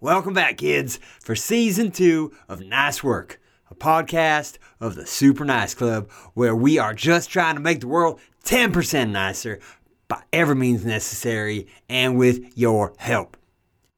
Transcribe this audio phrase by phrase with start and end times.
[0.00, 5.74] Welcome back, kids, for season two of Nice Work, a podcast of the Super Nice
[5.74, 9.58] Club, where we are just trying to make the world 10% nicer
[10.06, 13.36] by every means necessary and with your help.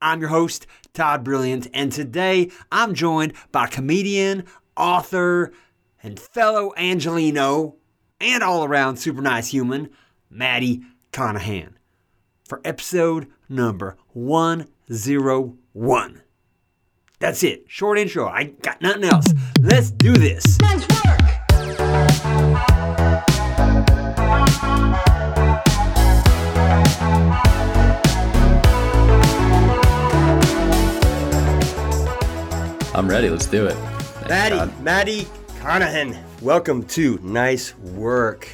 [0.00, 4.44] I'm your host, Todd Brilliant, and today I'm joined by comedian,
[4.78, 5.52] author,
[6.02, 7.76] and fellow Angelino
[8.18, 9.90] and all around super nice human,
[10.30, 10.80] Maddie
[11.12, 11.74] Conahan,
[12.48, 13.98] for episode number
[14.90, 16.20] 101.
[17.20, 17.64] That's it.
[17.68, 18.26] Short intro.
[18.26, 19.26] I got nothing else.
[19.60, 20.58] Let's do this.
[20.58, 21.20] Nice work.
[32.92, 33.30] I'm ready.
[33.30, 33.74] Let's do it.
[33.74, 34.82] Thanks, Maddie, Todd.
[34.82, 35.28] Maddie
[35.60, 38.48] Conahan, welcome to Nice Work.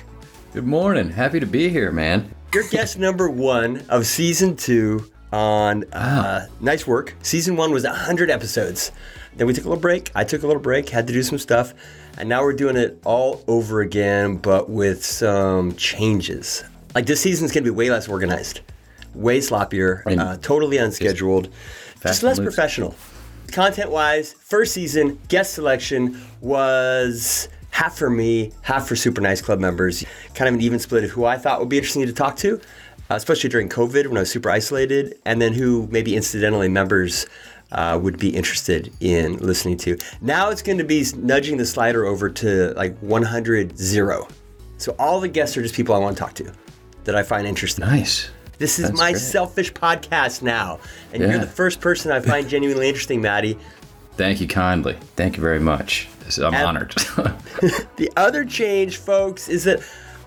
[0.52, 1.08] Good morning.
[1.08, 2.34] Happy to be here, man.
[2.52, 7.14] You're guest number one of season two on uh, Nice Work.
[7.20, 8.90] Season one was 100 episodes.
[9.36, 10.10] Then we took a little break.
[10.14, 11.74] I took a little break, had to do some stuff.
[12.16, 16.64] And now we're doing it all over again, but with some changes.
[16.94, 18.62] Like this season's gonna be way less organized,
[19.14, 22.94] way sloppier, uh, totally unscheduled, just fast less professional.
[23.48, 29.60] Content wise, first season guest selection was half for me, half for Super Nice Club
[29.60, 30.02] members.
[30.32, 32.58] Kind of an even split of who I thought would be interesting to talk to,
[33.10, 37.26] uh, especially during COVID when I was super isolated, and then who maybe incidentally members
[37.72, 39.98] uh, would be interested in listening to.
[40.20, 44.28] Now it's going to be nudging the slider over to like 100 0.
[44.78, 46.52] So all the guests are just people I want to talk to
[47.04, 47.84] that I find interesting.
[47.84, 48.30] Nice.
[48.58, 49.20] This is That's my great.
[49.20, 50.78] selfish podcast now,
[51.12, 53.58] and you're the first person I find genuinely interesting, Maddie.
[54.16, 54.96] Thank you kindly.
[55.14, 56.08] Thank you very much.
[56.38, 56.94] I'm And- honored.
[57.96, 59.80] The other change, folks, is that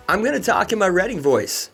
[0.08, 1.70] I'm going to talk in my Redding voice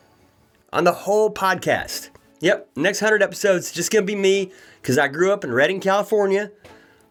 [0.76, 2.09] on the whole podcast.
[2.42, 5.80] Yep, next 100 episodes just going to be me because I grew up in Redding,
[5.80, 6.52] California,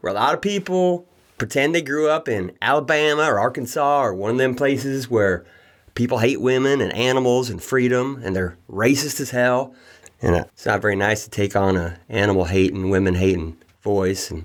[0.03, 4.33] where a lot of people pretend they grew up in Alabama or Arkansas or one
[4.33, 5.47] of them places where
[5.95, 9.75] people hate women and animals and freedom and they're racist as hell.
[10.21, 14.31] And uh, it's not very nice to take on a animal hating, women hating voice
[14.31, 14.45] and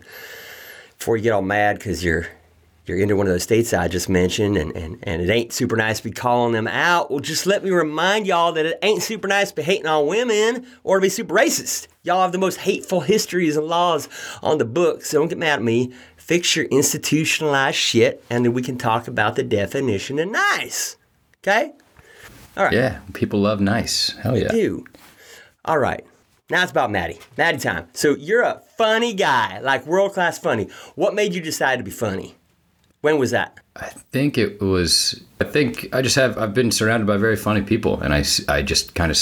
[0.98, 2.28] before you get all mad because you're
[2.90, 5.76] you're into one of those states I just mentioned and, and, and it ain't super
[5.76, 9.04] nice to be calling them out, well, just let me remind y'all that it ain't
[9.04, 11.88] super nice to be hating on women or to be super racist.
[12.04, 14.10] Y'all have the most hateful histories and laws
[14.42, 15.94] on the books, so don't get mad at me.
[16.18, 20.98] Fix your institutionalized shit, and then we can talk about the definition of nice.
[21.44, 21.74] Okay?
[22.58, 22.74] All right.
[22.74, 24.16] yeah, people love nice.
[24.18, 24.50] Hell yeah.
[24.50, 24.88] Dude.
[25.66, 26.04] All right.
[26.50, 27.20] Now it's about Maddie.
[27.38, 27.88] Maddie time.
[27.94, 30.68] So you're a funny guy, like world class funny.
[30.96, 32.36] What made you decide to be funny?
[33.02, 33.58] When was that?
[33.78, 35.22] I think it was.
[35.40, 36.38] I think I just have.
[36.38, 39.18] I've been surrounded by very funny people, and I, I just kind of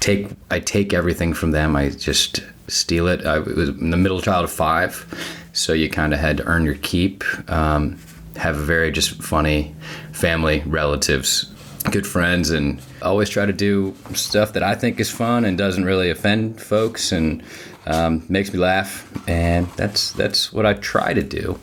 [0.00, 0.28] take.
[0.50, 1.76] I take everything from them.
[1.76, 3.26] I just steal it.
[3.26, 5.06] I was in the middle child of five,
[5.52, 7.22] so you kind of had to earn your keep.
[7.50, 7.98] Um,
[8.36, 9.74] have a very just funny
[10.12, 11.52] family, relatives,
[11.90, 15.84] good friends, and always try to do stuff that I think is fun and doesn't
[15.84, 17.42] really offend folks and
[17.86, 19.06] um, makes me laugh.
[19.28, 21.58] And that's that's what I try to do.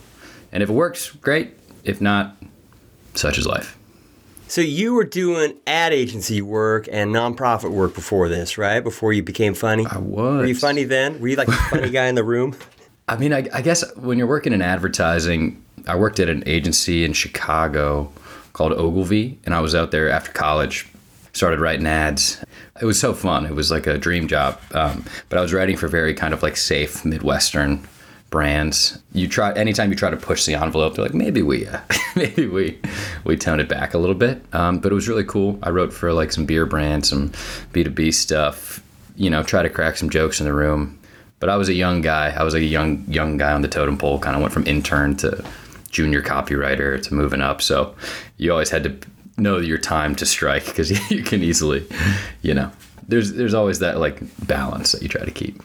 [0.54, 1.50] And if it works, great.
[1.82, 2.36] If not,
[3.14, 3.76] such is life.
[4.46, 8.78] So you were doing ad agency work and nonprofit work before this, right?
[8.78, 9.84] Before you became funny.
[9.84, 10.38] I was.
[10.38, 11.18] Were you funny then?
[11.20, 12.56] Were you like the funny guy in the room?
[13.08, 17.04] I mean, I, I guess when you're working in advertising, I worked at an agency
[17.04, 18.10] in Chicago
[18.52, 20.88] called Ogilvy, and I was out there after college,
[21.32, 22.42] started writing ads.
[22.80, 23.44] It was so fun.
[23.44, 24.60] It was like a dream job.
[24.72, 27.86] Um, but I was writing for very kind of like safe Midwestern
[28.34, 28.98] brands.
[29.12, 31.78] You try anytime you try to push the envelope, they're like, maybe we, uh,
[32.16, 32.76] maybe we,
[33.22, 34.44] we tone it back a little bit.
[34.52, 35.56] Um, but it was really cool.
[35.62, 37.28] I wrote for like some beer brands, some
[37.72, 38.82] B2B stuff.
[39.14, 40.98] You know, try to crack some jokes in the room.
[41.38, 42.34] But I was a young guy.
[42.36, 44.18] I was like a young young guy on the totem pole.
[44.18, 45.44] Kind of went from intern to
[45.92, 47.62] junior copywriter to moving up.
[47.62, 47.94] So
[48.36, 48.98] you always had to
[49.36, 51.86] know your time to strike because you can easily,
[52.42, 52.72] you know,
[53.06, 55.62] there's there's always that like balance that you try to keep.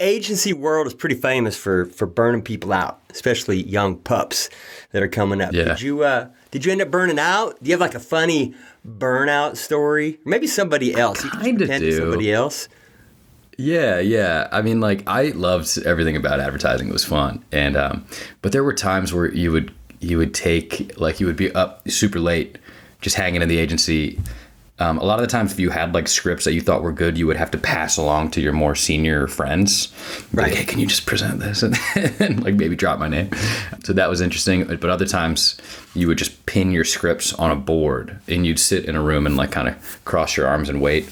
[0.00, 4.48] Agency world is pretty famous for for burning people out, especially young pups
[4.92, 5.52] that are coming up.
[5.52, 5.64] Yeah.
[5.64, 7.62] Did you uh did you end up burning out?
[7.62, 8.54] Do you have like a funny
[8.86, 10.18] burnout story?
[10.24, 11.20] Maybe somebody else.
[11.22, 11.96] Can just kinda do.
[11.98, 12.68] Somebody else.
[13.56, 14.48] Yeah, yeah.
[14.52, 16.88] I mean, like I loved everything about advertising.
[16.88, 18.06] It was fun, and um,
[18.40, 21.88] but there were times where you would you would take like you would be up
[21.90, 22.56] super late,
[23.00, 24.20] just hanging in the agency.
[24.80, 26.92] Um, a lot of the times, if you had like scripts that you thought were
[26.92, 29.88] good, you would have to pass along to your more senior friends.
[29.88, 30.54] Be Like, Right.
[30.54, 31.76] hey, can you just present this and,
[32.20, 33.30] and like maybe drop my name?
[33.84, 34.64] So that was interesting.
[34.66, 35.56] But other times,
[35.94, 39.26] you would just pin your scripts on a board, and you'd sit in a room
[39.26, 41.10] and like kind of cross your arms and wait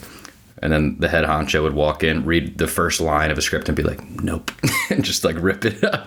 [0.62, 3.68] And then the head honcho would walk in, read the first line of a script,
[3.68, 4.50] and be like, "Nope,"
[4.90, 6.06] and just like rip it up.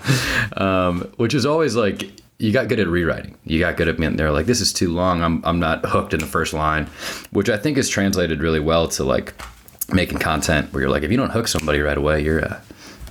[0.60, 2.10] Um, which is always like
[2.40, 3.38] you got good at rewriting.
[3.44, 4.32] You got good at being there.
[4.32, 5.22] Like this is too long.
[5.22, 6.88] I'm I'm not hooked in the first line,
[7.32, 9.34] which I think is translated really well to like
[9.94, 12.60] making content where you're like, if you don't hook somebody right away, you're uh,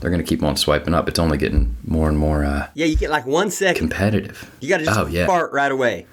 [0.01, 1.09] they're gonna keep on swiping up.
[1.09, 3.79] It's only getting more and more uh, Yeah, you get like one second.
[3.89, 4.51] competitive.
[4.61, 6.07] You got to just oh yeah, fart right away.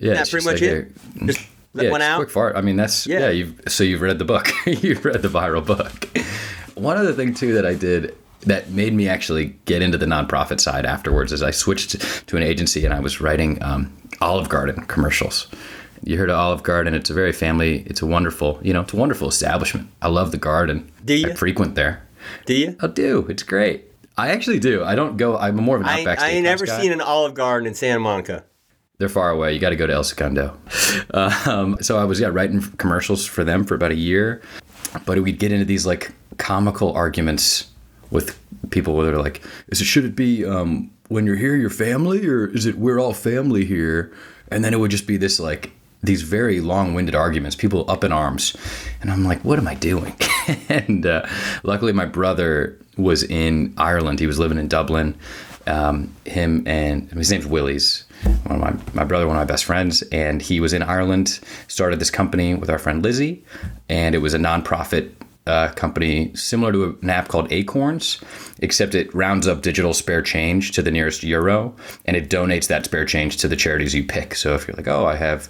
[0.00, 0.14] yeah.
[0.14, 0.92] That's pretty much like it.
[1.22, 1.40] a- Just
[1.74, 2.16] let yeah, one out.
[2.16, 2.56] quick fart.
[2.56, 3.20] I mean, that's Yeah.
[3.20, 3.30] yeah.
[3.30, 4.48] You've so you've read the book.
[4.66, 6.08] you've read the viral book.
[6.74, 10.60] One other thing too that I did that made me actually get into the nonprofit
[10.60, 14.84] side afterwards is I switched to an agency and I was writing um, Olive Garden
[14.86, 15.48] commercials.
[16.02, 16.94] You heard of Olive Garden?
[16.94, 17.82] It's a very family.
[17.86, 19.88] It's a wonderful, you know, it's a wonderful establishment.
[20.00, 20.90] I love the garden.
[21.04, 21.30] Do you?
[21.30, 22.02] I frequent there.
[22.46, 22.76] Do you?
[22.80, 23.26] I do.
[23.28, 23.84] It's great.
[24.16, 24.84] I actually do.
[24.84, 25.36] I don't go.
[25.38, 26.80] I'm more of an I, Outback I ain't never guy.
[26.80, 28.44] seen an Olive Garden in Santa Monica.
[28.98, 29.54] They're far away.
[29.54, 30.58] You got to go to El Segundo.
[31.12, 34.42] Um, so I was yeah writing commercials for them for about a year,
[35.06, 37.69] but we'd get into these like comical arguments
[38.10, 38.38] with
[38.70, 42.26] people where they're like, "Is it should it be um, when you're here, your family,
[42.26, 44.12] or is it we're all family here?"
[44.50, 45.72] And then it would just be this like
[46.02, 48.56] these very long-winded arguments, people up in arms,
[49.00, 50.14] and I'm like, "What am I doing?"
[50.68, 51.26] and uh,
[51.62, 54.20] luckily, my brother was in Ireland.
[54.20, 55.14] He was living in Dublin.
[55.66, 58.04] Um, him and his name's Willie's
[58.44, 61.40] one of my, my brother, one of my best friends, and he was in Ireland,
[61.68, 63.44] started this company with our friend Lizzie,
[63.88, 65.12] and it was a nonprofit
[65.50, 68.20] uh, company similar to an app called Acorns,
[68.60, 71.74] except it rounds up digital spare change to the nearest euro,
[72.06, 74.34] and it donates that spare change to the charities you pick.
[74.34, 75.48] So if you're like, oh, I have,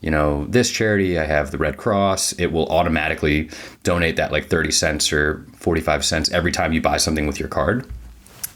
[0.00, 3.50] you know, this charity, I have the Red Cross, it will automatically
[3.82, 7.48] donate that like 30 cents or 45 cents every time you buy something with your
[7.48, 7.86] card.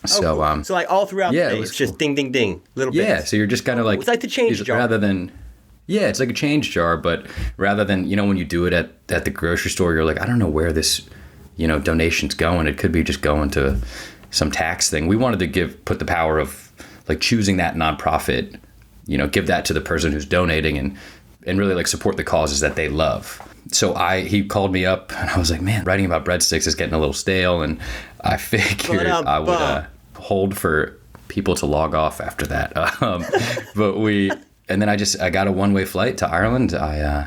[0.07, 2.61] So, um, So like all throughout yeah, the day, it it's just ding, ding, ding,
[2.75, 3.31] little yeah, bits.
[3.31, 4.77] so you're just kind of like It's like the change jar.
[4.77, 5.33] rather than
[5.87, 7.27] yeah, it's like a change jar, but
[7.57, 10.21] rather than you know when you do it at at the grocery store, you're like
[10.21, 11.07] I don't know where this
[11.57, 12.67] you know donation's going.
[12.67, 13.79] It could be just going to
[14.31, 15.07] some tax thing.
[15.07, 16.73] We wanted to give put the power of
[17.09, 18.59] like choosing that nonprofit,
[19.07, 20.97] you know, give that to the person who's donating and
[21.47, 23.41] and really like support the causes that they love.
[23.71, 26.75] So I he called me up and I was like, man, writing about breadsticks is
[26.75, 27.79] getting a little stale, and
[28.23, 29.85] I figured I would uh,
[30.17, 30.99] hold for
[31.29, 32.73] people to log off after that.
[33.03, 33.25] Um,
[33.75, 34.31] but we
[34.69, 36.75] and then I just I got a one way flight to Ireland.
[36.75, 37.27] I uh,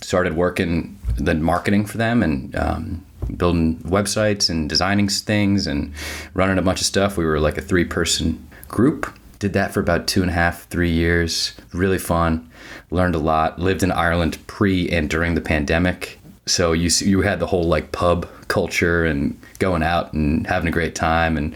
[0.00, 5.92] started working the marketing for them and um, building websites and designing things and
[6.34, 7.16] running a bunch of stuff.
[7.16, 9.12] We were like a three person group.
[9.38, 11.52] Did that for about two and a half, three years.
[11.72, 12.48] Really fun.
[12.90, 13.58] Learned a lot.
[13.58, 16.18] Lived in Ireland pre and during the pandemic.
[16.46, 20.72] So you you had the whole like pub culture and going out and having a
[20.72, 21.54] great time, and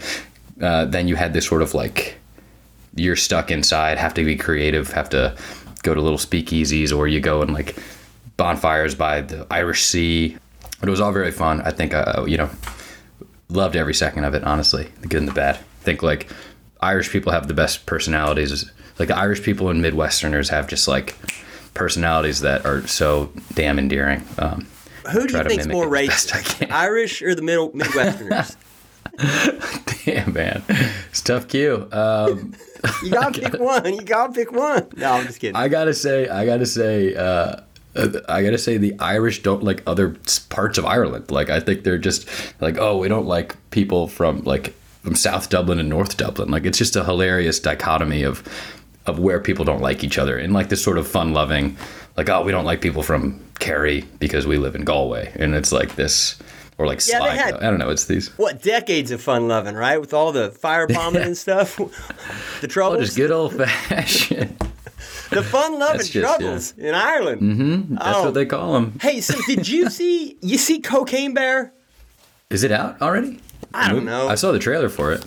[0.61, 2.17] uh, then you had this sort of like
[2.97, 5.35] you're stuck inside, have to be creative, have to
[5.83, 7.75] go to little speakeasies, or you go and like
[8.35, 10.37] bonfires by the Irish Sea.
[10.81, 11.61] It was all very fun.
[11.61, 12.49] I think uh, you know
[13.49, 14.43] loved every second of it.
[14.43, 15.55] Honestly, the good and the bad.
[15.55, 16.29] I think like
[16.81, 18.71] Irish people have the best personalities.
[18.99, 21.15] Like the Irish people and Midwesterners have just like
[21.73, 24.23] personalities that are so damn endearing.
[24.39, 24.67] Um,
[25.11, 26.71] Who do you think's more it the best I racist.
[26.71, 28.55] Irish or the middle Midwesterners?
[30.05, 30.63] damn man,
[31.09, 31.87] it's tough cue.
[31.91, 32.53] Um,
[33.03, 33.93] You gotta pick one.
[33.93, 34.87] You gotta pick one.
[34.95, 35.55] No, I'm just kidding.
[35.55, 37.57] I gotta say, I gotta say, uh,
[37.95, 40.15] uh, I gotta say, the Irish don't like other
[40.49, 41.31] parts of Ireland.
[41.31, 42.29] Like, I think they're just
[42.61, 46.49] like, oh, we don't like people from like from South Dublin and North Dublin.
[46.49, 48.43] Like, it's just a hilarious dichotomy of
[49.05, 51.77] of where people don't like each other, and like this sort of fun-loving,
[52.17, 55.71] like, oh, we don't like people from Kerry because we live in Galway, and it's
[55.71, 56.37] like this,
[56.77, 57.89] or like Yeah, they had- I don't know.
[57.89, 58.29] It's these.
[58.37, 59.99] what decades of fun loving, right?
[59.99, 61.75] With all the firebombing and stuff.
[61.77, 61.83] the
[62.63, 63.01] Oh, troubles.
[63.05, 64.57] just good old fashioned.
[65.29, 66.89] the fun loving That's just- yeah.
[66.89, 67.41] in Ireland.
[67.41, 67.95] Mm-hmm.
[67.95, 68.25] That's Oh.
[68.25, 68.97] what they call them.
[69.01, 71.73] Hey, so did you see you see Cocaine Bear?
[72.49, 73.39] Is it out already?
[73.73, 74.27] I don't know.
[74.29, 75.25] I saw the trailer for it.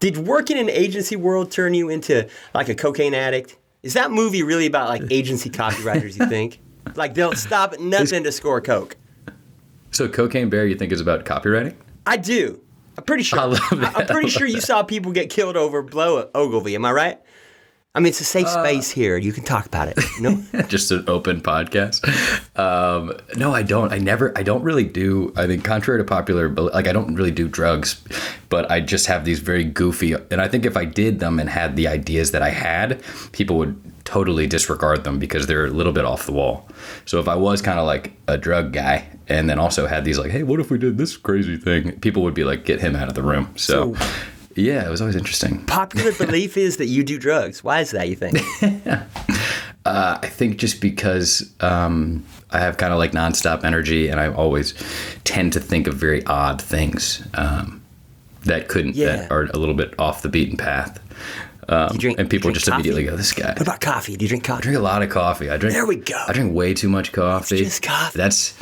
[0.00, 3.56] Did working in agency world turn you into like a cocaine addict?
[3.82, 6.18] Is that movie really about like agency copywriters?
[6.18, 6.60] You think?
[6.94, 8.96] Like they'll stop at nothing to score coke.
[9.90, 11.74] So, Cocaine Bear, you think is about copywriting?
[12.06, 12.60] I do.
[12.98, 13.38] I'm pretty sure.
[13.40, 13.96] I love I- that.
[13.96, 16.74] I'm pretty sure you saw people get killed over blow at Ogilvy.
[16.74, 17.18] Am I right?
[17.94, 19.16] I mean, it's a safe Uh, space here.
[19.16, 19.98] You can talk about it.
[20.16, 20.62] You know?
[20.68, 22.04] just an open podcast.
[22.58, 23.90] Um, no, I don't.
[23.90, 24.36] I never.
[24.36, 25.32] I don't really do.
[25.34, 28.02] I think contrary to popular, like I don't really do drugs,
[28.50, 30.12] but I just have these very goofy.
[30.30, 33.02] And I think if I did them and had the ideas that I had,
[33.32, 36.66] people would totally disregard them because they're a little bit off the wall.
[37.04, 40.18] So if I was kind of like a drug guy and then also had these
[40.18, 41.98] like, hey, what if we did this crazy thing?
[42.00, 43.52] People would be like, get him out of the room.
[43.56, 43.94] So.
[43.94, 44.06] So-
[44.58, 45.66] yeah, it was always interesting.
[45.66, 47.62] Popular belief is that you do drugs.
[47.62, 48.08] Why is that?
[48.08, 48.38] You think?
[49.84, 54.32] Uh, I think just because um, I have kind of like nonstop energy, and I
[54.32, 54.74] always
[55.22, 57.80] tend to think of very odd things um,
[58.46, 59.14] that couldn't Yeah.
[59.14, 60.98] that are a little bit off the beaten path.
[61.68, 64.16] Um, drink- and people just immediately go, "This guy." What about coffee?
[64.16, 64.58] Do you drink coffee?
[64.58, 65.50] I drink a lot of coffee.
[65.50, 65.74] I drink.
[65.74, 66.22] There we go.
[66.28, 67.58] I drink way too much coffee.
[67.58, 68.16] just coffee.
[68.16, 68.54] That's,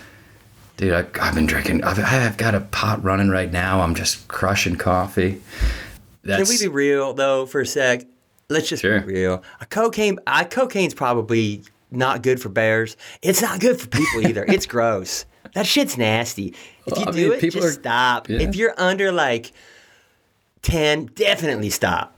[0.79, 0.93] dude.
[0.95, 1.85] I, I've been drinking.
[1.85, 3.81] I've, I've got a pot running right now.
[3.83, 5.41] I'm just crushing coffee.
[6.27, 8.05] Can we be real though for a sec?
[8.49, 9.01] Let's just Sure.
[9.01, 9.43] be real.
[9.61, 12.97] A cocaine, I, cocaine's probably not good for bears.
[13.23, 14.45] It's not good for people either.
[14.49, 15.25] it's gross.
[15.55, 16.55] That shit's nasty.
[16.87, 18.29] If you Well, do mean, it, just are- stop.
[18.29, 18.41] yeah.
[18.41, 19.53] If you're under like
[20.63, 22.14] ten, definitely stop.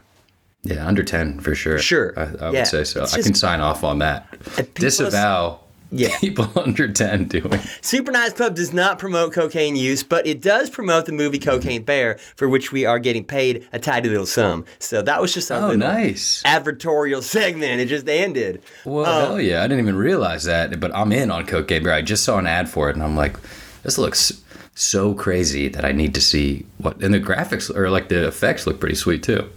[0.66, 1.78] Yeah, under ten for sure.
[1.78, 2.12] Sure.
[2.16, 2.50] I, I Yeah.
[2.50, 3.02] would say so.
[3.04, 4.26] It's I can sign off on that.
[4.74, 5.60] Disavow.
[5.92, 6.16] Yeah.
[6.20, 7.60] people under ten doing.
[7.80, 11.84] Super Nice Pub does not promote cocaine use, but it does promote the movie Cocaine
[11.84, 14.64] Bear, for which we are getting paid a tidy little sum.
[14.80, 16.42] So that was just a Oh, nice.
[16.44, 17.80] advertorial segment.
[17.80, 18.62] It just ended.
[18.84, 19.26] Well, Oh.
[19.26, 19.62] hell yeah!
[19.62, 21.92] I didn't even realize that, but I'm in on Cocaine Bear.
[21.92, 23.36] I just saw an ad for it, and I'm like,
[23.84, 24.42] this looks
[24.74, 27.00] so crazy that I need to see what.
[27.00, 29.48] And the graphics or like the effects look pretty sweet too.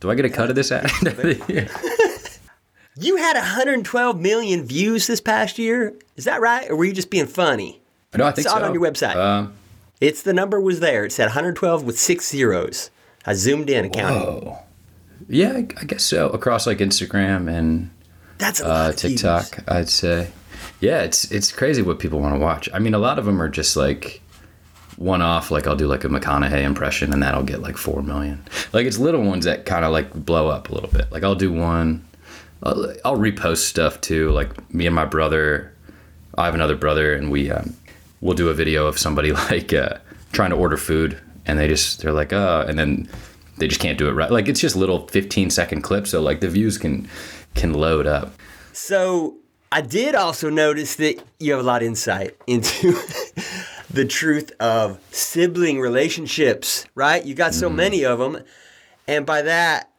[0.00, 0.90] Do I get a cut of this ad?
[3.00, 5.94] You had 112 million views this past year.
[6.16, 6.68] Is that right?
[6.68, 7.80] Or were you just being funny?
[8.16, 8.58] No, I think Saw so.
[8.58, 9.14] it on your website.
[9.14, 9.52] Um,
[10.00, 11.04] It's the number was there.
[11.04, 12.90] It said 112 with six zeros.
[13.24, 14.18] I zoomed in and counted.
[14.26, 14.58] oh,
[15.28, 16.28] yeah, I, I guess so.
[16.30, 17.90] Across like Instagram and
[18.38, 19.00] That's uh, views.
[19.20, 20.32] TikTok, I'd say.
[20.80, 22.68] Yeah, it's it's crazy what people want to watch.
[22.74, 24.22] I mean, a lot of them are just like
[24.98, 25.50] one off.
[25.50, 28.44] Like I'll do like a McConaughey impression, and that'll get like four million.
[28.72, 31.10] Like it's little ones that kind of like blow up a little bit.
[31.10, 32.06] Like I'll do one.
[32.62, 34.30] I'll, I'll repost stuff too.
[34.30, 35.72] Like me and my brother.
[36.36, 37.74] I have another brother, and we um,
[38.20, 39.98] we'll do a video of somebody like uh,
[40.32, 43.08] trying to order food, and they just they're like, uh, and then
[43.56, 44.30] they just can't do it right.
[44.30, 47.08] Like it's just little 15 second clips, so like the views can
[47.54, 48.32] can load up.
[48.72, 49.36] So
[49.70, 52.92] I did also notice that you have a lot of insight into
[53.90, 57.24] the truth of sibling relationships, right?
[57.24, 57.60] You got Mm-hmm.
[57.60, 58.42] so many of them.
[59.06, 59.90] And by that,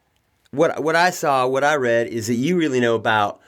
[0.52, 3.40] what what I saw, what I read is that you really know about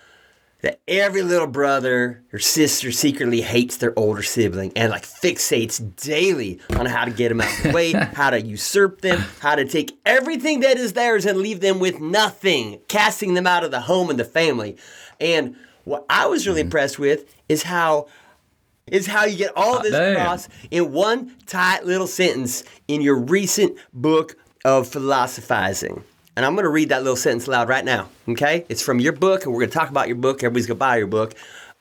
[0.62, 6.60] that every little brother or sister secretly hates their older sibling and like fixates daily
[6.77, 9.65] on how to get them out of the way, how to usurp them, how to
[9.65, 13.81] take everything that is theirs and leave them with nothing, casting them out of the
[13.81, 14.77] home and the family.
[15.19, 18.07] And what I was really impressed with is how
[18.91, 20.17] is how you get all this damn.
[20.17, 26.03] across in one tight little sentence in your recent book of philosophizing.
[26.36, 28.10] And I'm going to read that little sentence loud right now.
[28.27, 28.65] Okay?
[28.69, 30.43] It's from your book, and we're going to talk about your book.
[30.43, 31.33] Everybody's going to buy your book.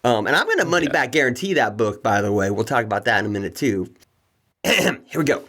[0.02, 2.50] Um, and I'm going to money back guarantee that book, by the way.
[2.50, 3.92] We'll talk about that in a minute, too.
[4.64, 5.44] Here we go.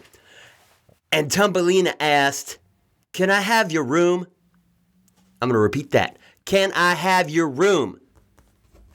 [1.10, 2.58] And Tumbelina asked,
[3.12, 4.26] Can I have your room?
[5.40, 6.18] I'm going to repeat that.
[6.44, 7.98] Can I have your room?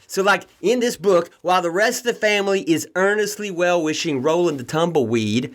[0.08, 4.22] So, like in this book, while the rest of the family is earnestly well wishing
[4.22, 5.54] Roland the tumbleweed,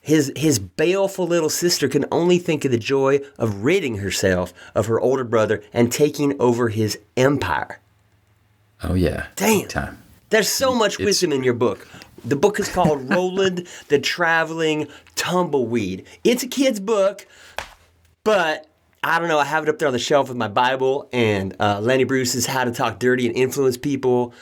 [0.00, 4.86] his his baleful little sister can only think of the joy of ridding herself of
[4.86, 7.80] her older brother and taking over his empire.
[8.82, 9.68] Oh yeah, Damn.
[9.68, 9.98] Time.
[10.30, 11.88] There's so much wisdom in your book.
[12.24, 14.86] The book is called Roland the Traveling
[15.16, 16.06] Tumbleweed.
[16.22, 17.26] It's a kid's book,
[18.24, 18.66] but
[19.02, 19.38] I don't know.
[19.38, 22.46] I have it up there on the shelf with my Bible and uh, Lenny Bruce's
[22.46, 24.34] How to Talk Dirty and Influence People,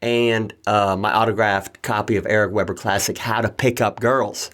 [0.00, 4.50] and uh, my autographed copy of Eric Weber Classic How to Pick Up Girls.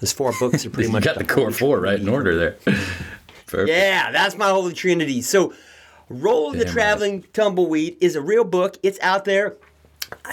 [0.00, 2.56] Those four books are pretty You much got the core four right in order there.
[3.46, 3.68] Perfect.
[3.68, 5.22] yeah, that's my holy trinity.
[5.22, 5.54] So,
[6.08, 6.82] Roland the Damn right.
[6.82, 8.76] Traveling Tumbleweed is a real book.
[8.82, 9.56] It's out there.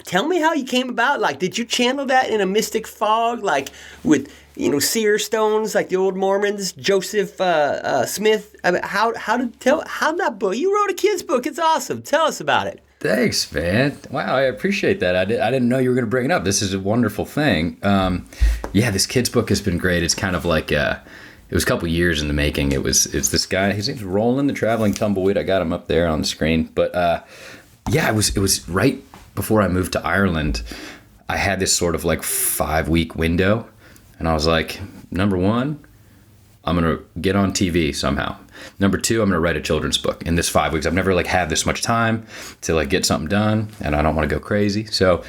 [0.04, 1.20] Tell me how you came about.
[1.20, 3.70] Like, did you channel that in a mystic fog, like
[4.04, 4.32] with
[4.62, 8.56] you know seer stones, like the old Mormons, Joseph uh, uh, Smith?
[8.64, 10.56] I mean, how how did tell how that book?
[10.56, 11.48] You wrote a kid's book.
[11.48, 12.04] It's awesome.
[12.04, 12.82] Tell us about it.
[13.00, 13.98] Thanks, man.
[14.12, 15.16] Wow, I appreciate that.
[15.16, 16.44] I, did, I didn't know you were going to bring it up.
[16.44, 17.80] This is a wonderful thing.
[17.82, 18.28] Um,
[18.74, 20.04] yeah, this kid's book has been great.
[20.04, 21.00] It's kind of like uh,
[21.50, 22.72] it was a couple years in the making.
[22.72, 23.74] It was it's this guy.
[23.74, 25.36] His name's Roland, the traveling tumbleweed.
[25.36, 26.70] I got him up there on the screen.
[26.76, 27.24] But uh,
[27.90, 29.04] yeah, it was it was right
[29.34, 30.62] before I moved to Ireland.
[31.28, 33.68] I had this sort of like five week window,
[34.22, 35.84] and I was like, number one,
[36.64, 38.36] I'm gonna get on TV somehow.
[38.80, 40.86] Number two, I'm gonna write a children's book in this five weeks.
[40.86, 42.26] I've never like had this much time
[42.62, 44.86] to like get something done, and I don't want to go crazy.
[44.86, 45.24] So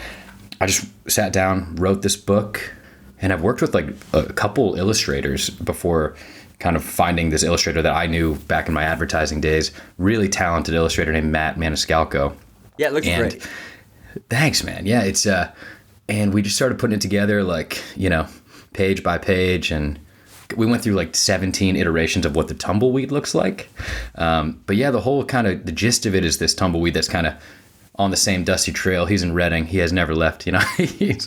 [0.60, 2.74] I just sat down, wrote this book,
[3.20, 6.14] and I've worked with like a couple illustrators before
[6.58, 9.72] kind of finding this illustrator that I knew back in my advertising days.
[9.96, 12.36] Really talented illustrator named Matt Maniscalco.
[12.76, 13.48] Yeah, it looks And great.
[14.28, 14.84] thanks, man.
[14.84, 15.50] Yeah, it's uh,
[16.10, 18.26] and we just started putting it together, like you know,
[18.72, 19.98] page by page, and
[20.56, 23.68] we went through like 17 iterations of what the tumbleweed looks like.
[24.16, 27.08] Um, but yeah, the whole kind of the gist of it is this tumbleweed that's
[27.08, 27.34] kind of
[27.96, 29.06] on the same dusty trail.
[29.06, 29.66] He's in Reading.
[29.66, 30.62] He has never left, you know.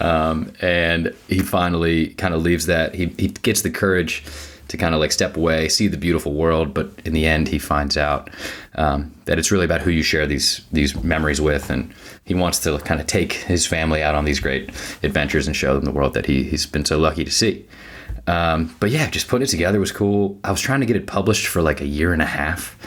[0.00, 2.94] Um, and he finally kind of leaves that.
[2.94, 4.24] He, he gets the courage
[4.68, 6.74] to kind of like step away, see the beautiful world.
[6.74, 8.30] But in the end, he finds out
[8.74, 11.92] um, that it's really about who you share these these memories with, and
[12.24, 14.70] he wants to kind of take his family out on these great
[15.02, 17.66] adventures and show them the world that he he's been so lucky to see.
[18.26, 20.38] Um, but yeah, just putting it together was cool.
[20.44, 22.78] I was trying to get it published for like a year and a half.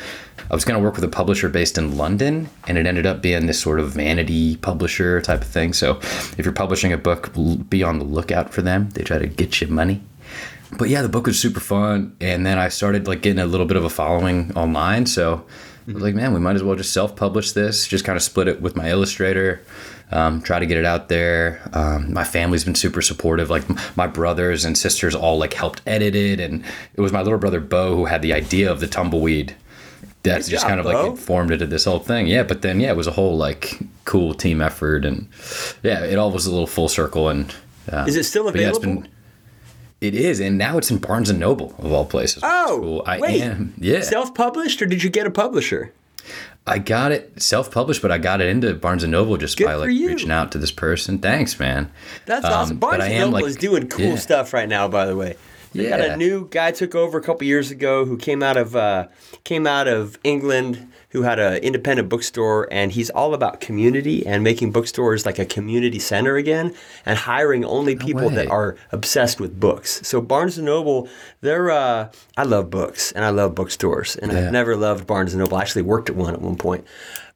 [0.50, 3.22] I was going to work with a publisher based in London, and it ended up
[3.22, 5.74] being this sort of vanity publisher type of thing.
[5.74, 5.98] So,
[6.38, 7.34] if you're publishing a book,
[7.68, 8.90] be on the lookout for them.
[8.92, 10.02] They try to get you money.
[10.78, 13.66] But yeah, the book was super fun, and then I started like getting a little
[13.66, 15.06] bit of a following online.
[15.06, 15.46] So
[15.88, 17.88] I was like, man, we might as well just self-publish this.
[17.88, 19.62] Just kind of split it with my illustrator.
[20.12, 21.62] Um, try to get it out there.
[21.74, 23.50] Um, my family's been super supportive.
[23.50, 23.64] Like
[23.98, 27.60] my brothers and sisters all like helped edit it, and it was my little brother
[27.60, 29.56] Bo who had the idea of the tumbleweed
[30.24, 31.12] that's just job, kind of like Bo.
[31.12, 32.26] informed into this whole thing.
[32.28, 35.28] Yeah, but then yeah, it was a whole like cool team effort, and
[35.84, 37.30] yeah, it all was a little full circle.
[37.30, 37.54] And
[37.92, 38.80] uh, Is it still yeah, available?
[38.82, 39.08] been-
[40.06, 42.42] it is, and now it's in Barnes and Noble of all places.
[42.44, 43.04] Oh, cool.
[43.06, 43.42] I wait.
[43.42, 43.74] am.
[43.78, 45.92] Yeah, Self-published, or did you get a publisher?
[46.68, 49.76] I got it self-published, but I got it into Barnes and Noble just Good by
[49.76, 50.08] like you.
[50.08, 51.20] reaching out to this person.
[51.20, 51.92] Thanks, man.
[52.26, 52.78] That's Um, awesome.
[52.78, 54.16] Barnes and Noble like- is doing cool yeah.
[54.16, 54.88] stuff right now.
[54.88, 55.36] By the way,
[55.76, 58.76] they got a new guy took over a couple years ago who came out of
[58.76, 59.08] uh,
[59.44, 64.44] came out of England, who had an independent bookstore, and he's all about community and
[64.44, 66.74] making bookstores like a community center again,
[67.06, 70.02] and hiring only people that are obsessed with books.
[70.08, 71.08] So Barnes and Noble,
[71.42, 74.40] they're uh, I love books and I love bookstores, and Yeah.
[74.48, 75.58] I've never loved Barnes and Noble.
[75.58, 76.86] I actually worked at one at one point.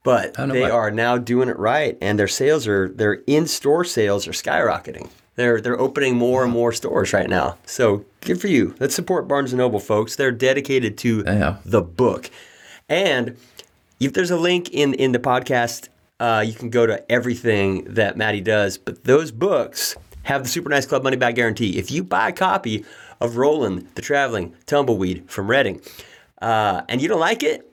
[0.01, 4.31] But they are now doing it right, and their sales are their in-store sales are
[4.31, 5.09] skyrocketing.
[5.39, 7.57] They're they're opening more and more stores right now.
[7.65, 8.75] So good for you.
[8.81, 10.17] Let's support Barnes and Noble, folks.
[10.17, 11.57] They're dedicated to Yeah.
[11.63, 12.29] the book,
[12.89, 13.37] and
[14.01, 15.87] if there's a link in in the podcast,
[16.19, 18.77] uh, you can go to everything that Maddie does.
[18.77, 21.77] But those books have the Super Nice Club money back guarantee.
[21.77, 22.83] If you buy a copy
[23.21, 25.79] of Roland the Traveling Tumbleweed from Reading,
[26.41, 27.65] uh, and you don't like it,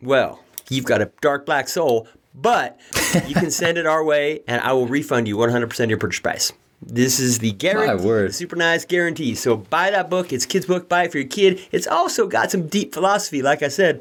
[0.00, 2.80] well, you've got a dark black soul, but
[3.26, 6.20] you can send it our way and I will refund you 100% of your purchase
[6.20, 6.50] price.
[6.80, 9.34] This is the guarantee, super nice guarantee.
[9.34, 10.32] So buy that book.
[10.32, 10.88] It's a kid's book.
[10.88, 11.60] Buy it for your kid.
[11.72, 14.00] It's also got some deep philosophy, like I said,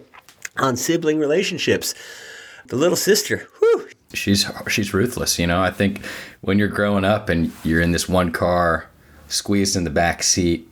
[0.57, 1.95] on sibling relationships.
[2.67, 5.39] The little sister, whew, she's she's ruthless.
[5.39, 6.05] You know, I think
[6.41, 8.87] when you're growing up and you're in this one car,
[9.27, 10.69] squeezed in the back seat,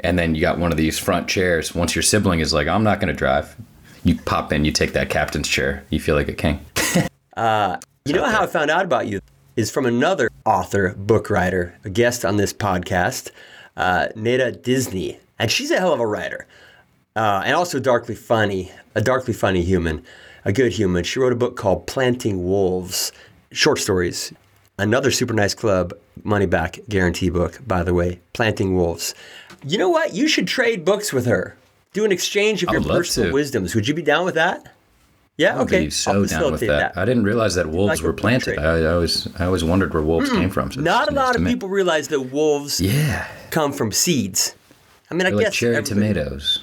[0.00, 1.74] and then you got one of these front chairs.
[1.74, 3.54] Once your sibling is like, "I'm not going to drive,"
[4.02, 5.84] you pop in, you take that captain's chair.
[5.90, 6.64] You feel like a king.
[7.36, 9.20] Uh, you know how I found out about you
[9.56, 13.30] is from another author, book writer, a guest on this podcast,
[13.76, 16.46] uh, Nada Disney, and she's a hell of a writer,
[17.16, 20.04] uh, and also darkly funny, a darkly funny human,
[20.44, 21.04] a good human.
[21.04, 23.12] She wrote a book called Planting Wolves,
[23.50, 24.32] short stories.
[24.78, 29.14] Another super nice club money back guarantee book, by the way, Planting Wolves.
[29.66, 30.12] You know what?
[30.12, 31.56] You should trade books with her.
[31.94, 33.34] Do an exchange of I your personal to.
[33.34, 33.74] wisdoms.
[33.74, 34.75] Would you be down with that?
[35.38, 35.56] Yeah.
[35.56, 35.84] I'd okay.
[35.86, 36.96] be so down with facilitate that.
[36.96, 38.58] I didn't realize that wolves like were planted.
[38.58, 40.72] I, I always I always wondered where wolves came from.
[40.72, 44.54] so Not a lot of people realize that wolves Yeah, come from seeds.
[45.10, 46.62] I mean, I they're like guess cherry everybody- tomatoes.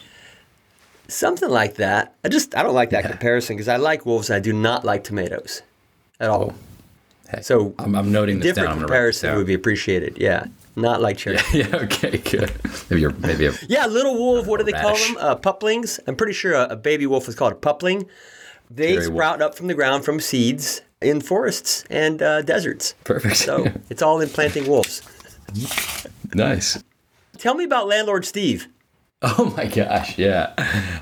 [1.08, 2.16] something like that.
[2.24, 4.84] I just I don't like that comparison because I like wolves and I do not
[4.86, 5.62] like tomatoes
[6.20, 6.54] at all.
[7.30, 8.74] Hey, So I'm, I'm noting this different down.
[8.74, 9.38] I'm gonna write this comparison down.
[9.38, 10.18] would be appreciated.
[10.18, 11.38] Yeah, not like cherry.
[11.54, 12.52] Yeah, okay, good.
[12.90, 14.48] Maybe you're maybe a, Yeah, little wolf.
[14.48, 15.18] What do they call them?
[15.20, 16.00] Uh, puplings.
[16.08, 18.06] I'm pretty sure a, a baby wolf is called a pupling.
[18.76, 22.96] They sprout up from the ground from seeds in forests and uh, deserts.
[23.04, 23.38] perfect.
[23.38, 25.02] So it's all in planting wolves.
[26.34, 26.82] nice.
[27.38, 28.68] Tell me about landlord Steve.
[29.26, 30.52] Oh my gosh, yeah.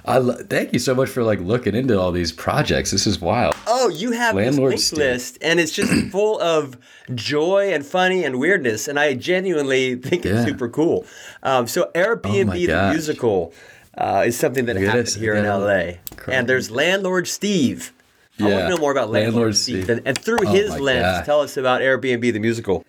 [0.06, 2.92] I lo- thank you so much for like looking into all these projects.
[2.92, 3.56] This is wild.
[3.66, 6.78] Oh, you have Landlord this list, and it's just full of
[7.16, 10.34] joy and funny and weirdness, and I genuinely think Yeah.
[10.36, 11.04] it's super cool.
[11.42, 13.54] Um, so Airbnb Oh the musical
[13.98, 15.16] uh, is something that Look happened this.
[15.16, 16.34] here in LA, cry.
[16.36, 17.94] and there's Landlord Steve.
[18.38, 18.46] Yeah.
[18.48, 19.98] I want to know more about Landlord, Landlord Steve, Steve.
[19.98, 21.26] And, and through Oh his lens, gosh.
[21.26, 22.84] tell us about Airbnb the musical.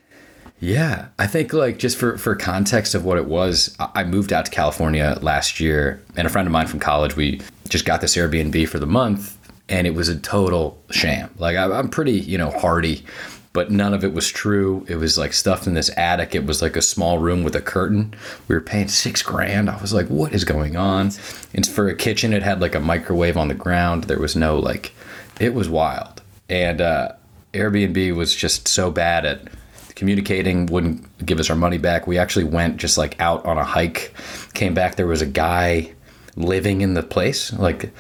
[0.60, 4.32] Yeah, I think like just for for context of what it was, I I moved
[4.32, 8.00] out to California last year, and a friend of mine from college, we just got
[8.00, 9.36] this Airbnb for the month,
[9.68, 11.34] and it was a total sham.
[11.38, 13.04] Like I'm pretty, you know, hardy,
[13.52, 14.84] but none of it was true.
[14.88, 16.34] It was like stuffed in this attic.
[16.34, 18.14] It was like a small room with a curtain.
[18.48, 19.68] We were paying six grand.
[19.68, 21.10] I was like, what is going on?
[21.54, 24.04] And for a kitchen, it had like a microwave on the ground.
[24.04, 24.92] There was no like,
[25.38, 26.22] it was wild.
[26.48, 27.12] And uh,
[27.52, 29.48] Airbnb was just so bad at
[29.94, 32.06] communicating, wouldn't give us our money back.
[32.06, 34.14] We actually went just like out on a hike,
[34.54, 34.96] came back.
[34.96, 35.92] There was a guy
[36.36, 37.52] living in the place.
[37.52, 37.92] Like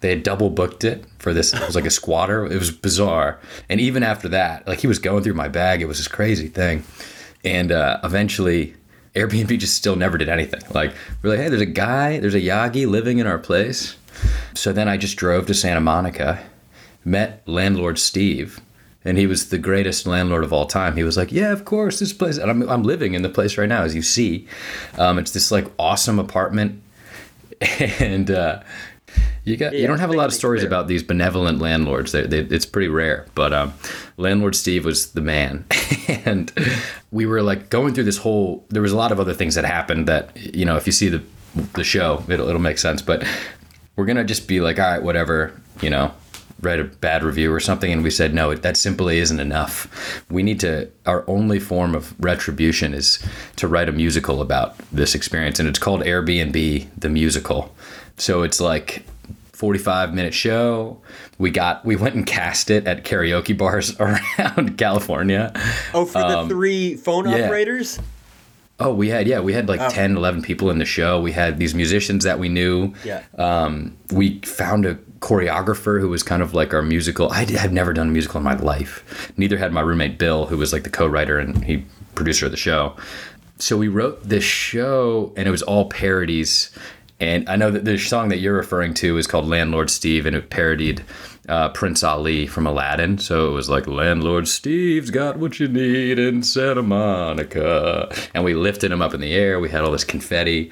[0.00, 1.52] they had double booked it for this.
[1.52, 2.46] It was like a squatter.
[2.46, 3.38] It was bizarre.
[3.68, 5.82] And even after that, like he was going through my bag.
[5.82, 6.84] It was this crazy thing.
[7.44, 8.74] And uh, eventually,
[9.14, 10.62] Airbnb just still never did anything.
[10.72, 13.96] Like we're like, hey, there's a guy, there's a Yagi living in our place.
[14.54, 16.42] So then I just drove to Santa Monica,
[17.04, 18.60] met landlord Steve,
[19.04, 20.96] and he was the greatest landlord of all time.
[20.96, 23.56] He was like, "Yeah, of course, this place." And I'm, I'm living in the place
[23.56, 24.46] right now, as you see.
[24.98, 26.82] Um, it's this like awesome apartment,
[27.80, 28.62] and uh,
[29.44, 32.12] you got you don't have a lot of stories about these benevolent landlords.
[32.12, 33.74] They, they, it's pretty rare, but um,
[34.16, 35.64] landlord Steve was the man,
[36.08, 36.52] and
[37.10, 38.64] we were like going through this whole.
[38.68, 41.08] There was a lot of other things that happened that you know if you see
[41.08, 41.22] the
[41.74, 43.02] the show, it'll it'll make sense.
[43.02, 43.24] But
[43.96, 46.12] we're gonna just be like, all right, whatever, you know,
[46.62, 47.90] write a bad review or something.
[47.90, 50.24] And we said, no, that simply isn't enough.
[50.30, 53.24] We need to, our only form of retribution is
[53.56, 55.58] to write a musical about this experience.
[55.58, 57.74] And it's called Airbnb, the musical.
[58.20, 59.04] So it's like,
[59.52, 61.02] 45 minute show.
[61.36, 65.52] We got we went and cast it at karaoke bars around California.
[65.92, 67.44] Oh, for the three phone Um, yeah.
[67.44, 67.98] operators?
[68.78, 69.74] Oh, we had yeah, we had Oh.
[69.74, 71.20] like 10, 11 people in the show.
[71.20, 72.94] We had these musicians that we knew.
[73.04, 73.22] Yeah.
[73.36, 77.30] Um, we found a choreographer who was kind of like our musical.
[77.30, 79.30] I had never done a musical in my life.
[79.36, 82.56] Neither had my roommate Bill, who was like the co-writer and he producer of the
[82.56, 82.96] show.
[83.58, 86.70] So we wrote this show, and it was all parodies.
[87.20, 90.34] And I know that the song that you're referring to is called Landlord Steve, and
[90.34, 91.04] it parodied
[91.48, 93.18] uh, Prince Ali from Aladdin.
[93.18, 98.54] So it was like Landlord Steve's got what you need in Santa Monica, and we
[98.54, 99.60] lifted him up in the air.
[99.60, 100.70] We had all this confetti.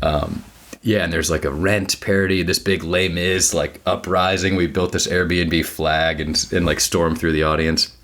[0.00, 0.44] Um,
[0.82, 4.56] yeah, and there's like a Rent parody, this big Les Mis like uprising.
[4.56, 7.96] We built this Airbnb flag and and like stormed through the audience.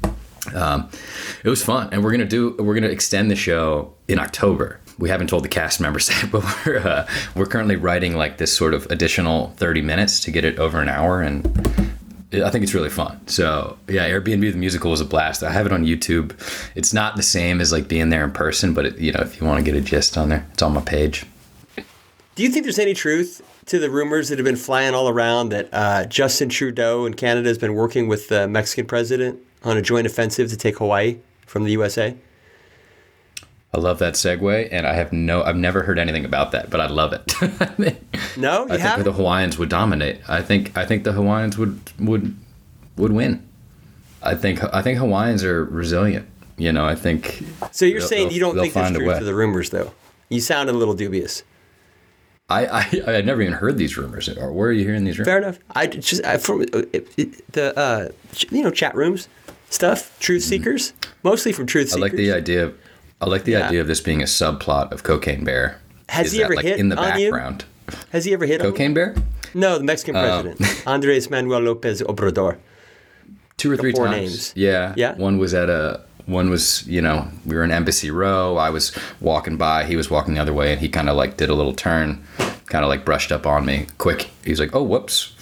[0.55, 0.91] Um,
[1.43, 4.81] it was fun, and we're gonna do we're gonna extend the show in October.
[4.99, 8.55] We haven't told the cast members that, but we're uh, we're currently writing like this
[8.55, 11.47] sort of additional thirty minutes to get it over an hour, and
[12.33, 13.27] I think it's really fun.
[13.27, 15.43] So yeah, Airbnb the musical was a blast.
[15.43, 16.33] I have it on YouTube.
[16.75, 19.41] It's not the same as like being there in person, but it, you know if
[19.41, 21.27] you want to get a gist on there, it's on my page.
[22.35, 25.49] Do you think there's any truth to the rumors that have been flying all around
[25.49, 29.83] that uh, Justin Trudeau in Canada has been working with the Mexican president on a
[29.83, 32.15] joint offensive to take Hawaii from the USA?
[33.77, 36.81] I love that segue, and I have no, I've never heard anything about that, but
[36.81, 37.35] I love it.
[38.39, 39.05] No, you I think haven't.
[39.05, 40.21] the Hawaiians would dominate.
[40.29, 42.37] I think, I think the Hawaiians would would
[42.97, 43.47] would win.
[44.23, 46.29] I think, I think Hawaiians are resilient.
[46.59, 47.43] You know, I think.
[47.73, 49.93] so you're saying you don't think there's truth to the rumors, though?
[50.29, 51.45] You sound a little dubious.
[52.51, 54.29] I, I, I had never even heard these rumors.
[54.29, 55.29] Or where are you hearing these rumors?
[55.29, 55.59] Fair enough.
[55.75, 58.09] I just I, from uh, it, it, the uh,
[58.51, 59.29] you know chat rooms
[59.71, 61.99] stuff, truth seekers, mostly from truth Mm-hmm.
[61.99, 62.67] I like the idea.
[62.67, 62.79] Of,
[63.21, 63.67] I like the Yeah.
[63.69, 65.79] idea of this being a subplot of Cocaine Bear.
[66.09, 67.31] Has Is he that, ever like, hit in the on you?
[67.31, 67.65] background?
[68.11, 68.61] Has he ever hit?
[68.61, 69.15] Cocaine Bear?
[69.55, 72.57] No, the Mexican president, Andres Manuel Lopez Obrador.
[73.57, 74.17] two or three four times.
[74.19, 74.53] names.
[74.55, 74.93] Yeah.
[74.97, 75.15] Yeah?
[75.15, 78.57] One was at a one was, you know, we were in Embassy Row.
[78.57, 81.37] I was walking by, he was walking the other way and he kind of like
[81.37, 82.23] did a little turn,
[82.67, 84.31] kind of like brushed up on me quick.
[84.45, 85.33] He was like, "Oh, whoops."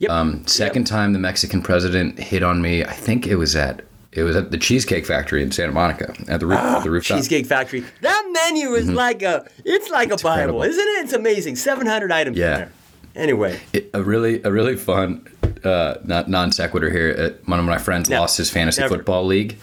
[0.00, 0.10] Yep.
[0.10, 4.22] Um second time the Mexican president hit on me, I think it was at it
[4.24, 7.18] was at the Cheesecake Factory in Santa Monica at the roof, at the rooftop.
[7.18, 7.84] Cheesecake Factory.
[8.00, 10.40] That menu is like a it's like a Bible, Mm-hmm.
[10.40, 10.62] incredible.
[10.62, 11.04] isn't it?
[11.04, 11.56] It's amazing.
[11.56, 12.46] Seven hundred items Yeah.
[12.52, 12.72] in there.
[13.16, 15.26] Anyway, It- a really a really fun
[15.64, 17.14] uh, not non sequitur here.
[17.18, 18.96] Uh, one of my friends No, lost his fantasy never.
[18.96, 19.56] football league,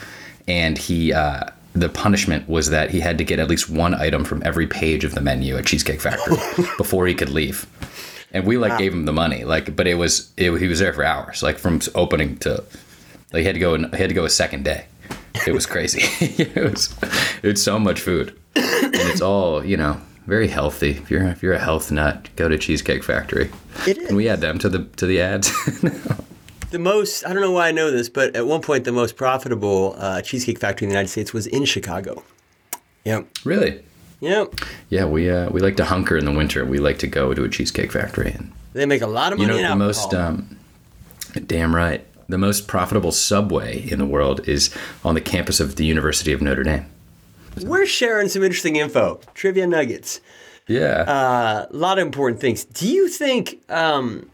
[0.47, 4.23] and he uh, the punishment was that he had to get at least one item
[4.23, 6.37] from every page of the menu at Cheesecake Factory
[6.77, 7.65] before he could leave.
[8.33, 10.91] And we like gave him the money, like, but it was it, he was there
[10.93, 12.63] for hours, like from opening to
[13.33, 14.85] like he had to go he had to go a second day.
[15.45, 16.01] It was crazy.
[16.41, 16.95] it was
[17.43, 20.91] it's so much food, and it's all you know very healthy.
[20.91, 23.49] If you're if you're a health nut, go to Cheesecake Factory.
[23.87, 24.07] It is.
[24.07, 25.51] Can we add them to the to the ads?
[26.71, 29.15] the most I don't know why I know this, but at one point the most
[29.15, 32.23] profitable uh, Cheesecake Factory in the United States was in Chicago.
[33.05, 33.23] Yeah.
[33.45, 33.83] really?
[34.19, 34.55] Yep.
[34.89, 36.65] Yeah, we uh, we like to hunker in the winter.
[36.65, 39.53] We like to go to a Cheesecake Factory, and They make a lot of money.
[39.53, 39.87] you know in the alcohol.
[39.87, 40.13] most.
[40.13, 40.57] Um,
[41.45, 42.05] damn right.
[42.29, 44.73] The most profitable subway in the world is
[45.05, 46.85] on the campus of the University of Notre Dame.
[47.63, 50.19] We're sharing some interesting info, trivia nuggets.
[50.67, 51.01] Yeah.
[51.07, 52.65] Uh, a lot of important things.
[52.65, 54.29] Do you think um,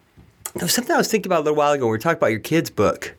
[0.56, 1.86] there was something I was thinking about a little while ago?
[1.86, 3.16] when We were talking about your kids' book.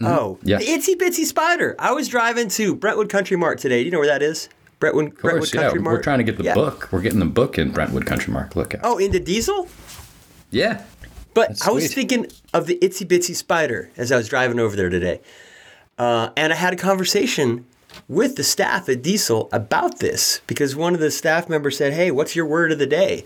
[0.00, 0.48] Oh, Mm-hmm.
[0.48, 0.58] Yeah.
[0.58, 1.76] the Itsy Bitsy Spider.
[1.78, 3.80] I was driving to Brentwood Country Mart today.
[3.80, 4.48] Do you know where that is?
[4.80, 5.60] Brentwood, of Brentwood course, yeah.
[5.62, 5.98] Country Mart.
[5.98, 6.54] We're trying to get the Yeah.
[6.54, 6.88] book.
[6.90, 8.56] We're getting the book in Brentwood Country Mart.
[8.56, 8.80] Look out.
[8.82, 9.68] Oh, into Diesel.
[10.50, 10.82] Yeah.
[11.34, 11.94] But That's I was sweet.
[11.94, 15.20] thinking of the Itsy Bitsy Spider as I was driving over there today,
[15.98, 17.66] uh, and I had a conversation
[18.08, 22.10] with the staff at Diesel about this because one of the staff members said, Hey,
[22.10, 23.24] what's your word of the day?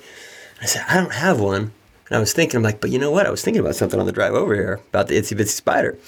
[0.61, 1.73] I said, I don't have one.
[2.09, 3.27] And I was thinking, I'm like, but you know what?
[3.27, 5.99] I was thinking about something on the drive over here about the itsy bitsy spider.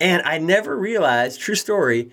[0.00, 2.10] And I never realized, true story,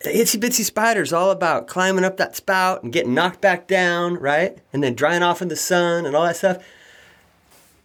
[0.00, 3.66] the itsy bitsy spider is all about climbing up that spout and getting knocked back
[3.66, 4.56] down, right?
[4.72, 6.64] And then drying off in the sun and all that stuff.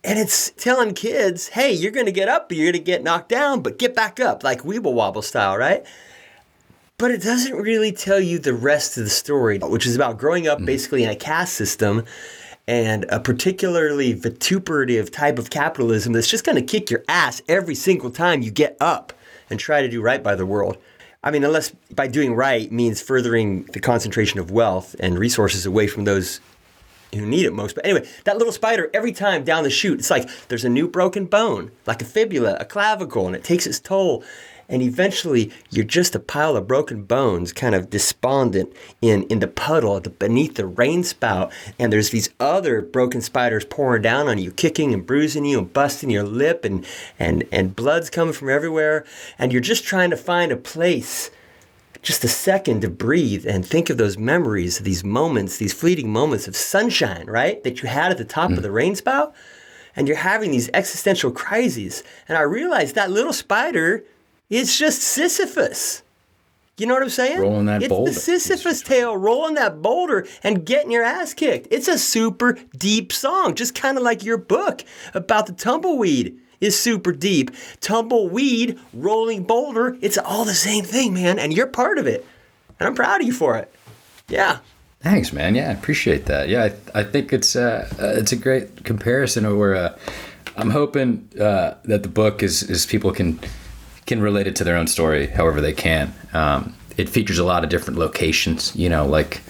[0.04, 3.04] And it's telling kids, hey, you're going to get up, but you're going to get
[3.04, 5.86] knocked down, but get back up, like Weeble Wobble style, right?
[6.98, 10.48] But it doesn't really tell you the rest of the story, which is about growing
[10.48, 10.66] up mm-hmm.
[10.66, 12.04] basically in a caste system
[12.68, 17.76] and a particularly vituperative type of capitalism that's just going to kick your ass every
[17.76, 19.14] single time you get up
[19.50, 20.78] and try to do right by the world.
[21.24, 25.88] I mean, unless by doing right means furthering the concentration of wealth and resources away
[25.88, 26.42] from those
[27.20, 27.76] who need it most.
[27.76, 30.88] But anyway, that little spider, every time down the chute, it's like there's a new
[30.88, 34.24] broken bone, like a fibula, a clavicle, and it takes its toll.
[34.70, 39.48] And eventually, you're just a pile of broken bones, kind of despondent in, in the
[39.48, 41.52] puddle the, beneath the rain spout.
[41.78, 45.74] And there's these other broken spiders pouring down on you, kicking and bruising you and
[45.74, 46.86] busting your lip, and,
[47.20, 49.06] and, and blood's coming from everywhere.
[49.38, 51.30] And you're just trying to find a place
[52.04, 56.48] just a second to breathe and think of those memories, these moments, these fleeting moments
[56.48, 57.64] of sunshine, right?
[57.64, 58.62] That you had at the top of mm.
[58.62, 59.34] the rain spout.
[59.96, 62.04] And you're having these existential crises.
[62.28, 64.04] And I realized that little spider
[64.50, 66.04] is just Sisyphus.
[66.78, 67.40] You know what I'm saying?
[67.40, 68.12] Rolling that it's boulder.
[68.12, 71.68] the Sisyphus tale, rolling that boulder and getting your ass kicked.
[71.70, 76.80] It's a super deep song, just kind of like your book about the tumbleweed is
[76.80, 77.52] super deep.
[77.82, 81.38] Tumbleweed, rolling boulder, it's all the same thing, man.
[81.38, 82.26] And you're part of it.
[82.80, 83.74] And I'm proud of you for it.
[84.30, 84.60] Yeah.
[85.02, 85.54] Thanks, man.
[85.54, 86.48] Yeah, I appreciate that.
[86.48, 89.58] Yeah, I, I think it's uh, uh, it's a great comparison.
[89.58, 89.98] Where uh,
[90.56, 93.38] I'm hoping uh, that the book is is people can
[94.06, 96.14] can relate it to their own story, however they can.
[96.34, 99.42] Um, it features a lot of different locations, you know, like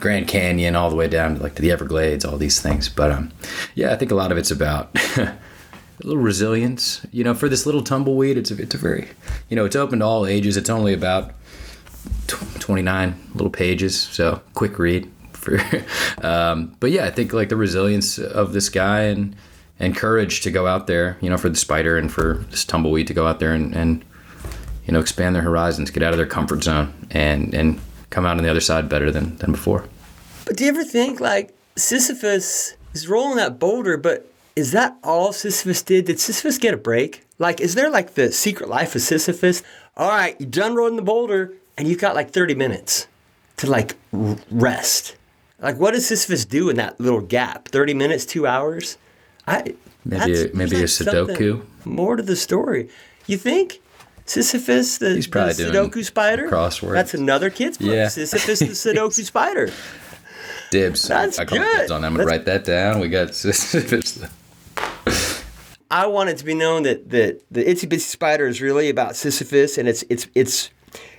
[0.00, 2.88] Grand Canyon, all the way down to like to the Everglades, all these things.
[2.88, 3.30] But um,
[3.76, 4.96] yeah, I think a lot of it's about
[6.02, 7.04] a little resilience.
[7.12, 9.08] You know, for this little tumbleweed, it's a, it's a very,
[9.48, 10.56] you know, it's open to all ages.
[10.56, 11.32] It's only about
[12.26, 15.10] tw- 29 little pages, so quick read.
[15.32, 15.60] For,
[16.22, 19.36] um, but yeah, I think like the resilience of this guy and
[19.80, 23.06] and courage to go out there, you know, for the spider and for this tumbleweed
[23.06, 24.04] to go out there and, and
[24.86, 27.80] you know expand their horizons, get out of their comfort zone, and and
[28.10, 29.84] come out on the other side better than than before.
[30.44, 34.27] But do you ever think like Sisyphus is rolling that boulder, but
[34.58, 36.06] is that all Sisyphus did?
[36.06, 37.24] Did Sisyphus get a break?
[37.38, 39.62] Like, is there like the secret life of Sisyphus?
[39.96, 43.06] All right, you're done rolling the boulder, and you've got like 30 minutes
[43.58, 43.94] to like
[44.50, 45.16] rest.
[45.60, 47.68] Like, what does Sisyphus do in that little gap?
[47.68, 48.98] 30 minutes, two hours?
[49.46, 51.64] I Maybe a- maybe a Sudoku?
[51.84, 52.88] More to the story.
[53.26, 53.80] You think?
[54.24, 56.48] Sisyphus, the, He's probably the Sudoku spider?
[56.50, 56.92] crosswords.
[56.94, 57.88] That's another kid's book.
[57.88, 58.08] Yeah.
[58.08, 59.70] Sisyphus, the Sudoku spider.
[60.70, 61.08] Dibs.
[61.08, 61.78] That's I call good.
[61.78, 62.08] dibs on that.
[62.08, 63.00] I'm gonna write that down.
[63.00, 64.22] We got Sisyphus.
[65.90, 69.16] I want it to be known that that the Itsy Bitsy Spider is really about
[69.16, 70.70] Sisyphus, and it's it's it's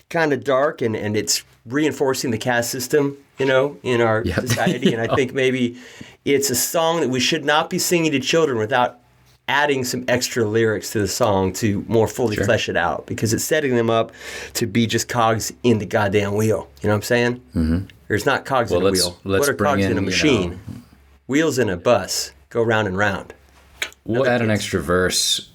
[0.10, 4.40] kind of dark, and and it's reinforcing the caste system, you know, in our Yep.
[4.48, 4.94] society.
[4.94, 5.78] And I think maybe
[6.26, 9.00] it's a song that we should not be singing to children without
[9.48, 12.46] adding some extra lyrics to the song to more fully Sure.
[12.46, 14.12] flesh it out, because it's setting them up
[14.54, 16.70] to be just cogs in the goddamn wheel.
[16.82, 17.36] You know what I'm saying?
[17.56, 17.80] Mm-hmm.
[18.08, 19.20] There's not cogs Well, in a let's- wheel.
[19.24, 20.52] let's what are bring cogs in, in, a machine?
[20.52, 20.82] know-
[21.28, 23.34] Wheels in a bus go round and round.
[24.06, 25.50] We'll add an extra verse.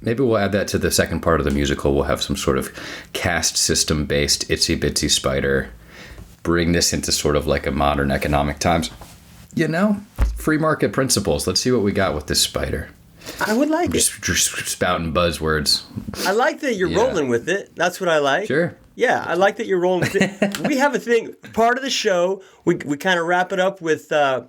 [0.00, 1.94] Maybe we'll add that to the second part of the musical.
[1.94, 2.72] We'll have some sort of
[3.12, 5.70] caste system based itsy bitsy spider.
[6.42, 8.90] Bring this into sort of like a modern economic times.
[9.54, 10.00] You know,
[10.36, 11.46] free market principles.
[11.46, 12.88] Let's see what we got with this spider.
[13.44, 13.94] I would like it.
[13.94, 15.82] Just, just spouting buzzwords.
[16.26, 16.98] I like that you're Yeah.
[17.04, 17.74] rolling with it.
[17.74, 18.46] That's what I like.
[18.46, 18.74] Sure.
[18.94, 20.58] Yeah, I like that you're rolling with it.
[20.66, 23.80] we have a thing, part of the show, we, we kind of wrap it up
[23.80, 24.42] with uh,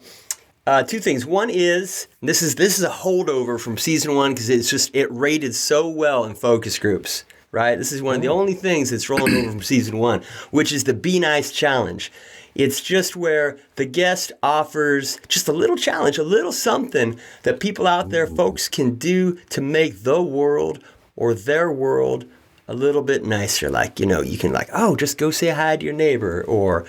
[0.67, 1.26] uh, two things.
[1.26, 5.12] One is this is this is a holdover from season one because it's just it
[5.12, 7.26] rated so well in focus groups.
[7.52, 10.72] Right, this is one of the only things that's rolling over from season one, which
[10.72, 12.12] is the Be Nice challenge.
[12.54, 17.88] It's just where the guest offers just a little challenge, a little something that people
[17.88, 20.84] out there, folks, can do to make the world
[21.15, 22.26] or their world
[22.67, 23.69] a little bit nicer.
[23.69, 26.86] Like, you know, you can, like, oh, just go say hi to your neighbor or,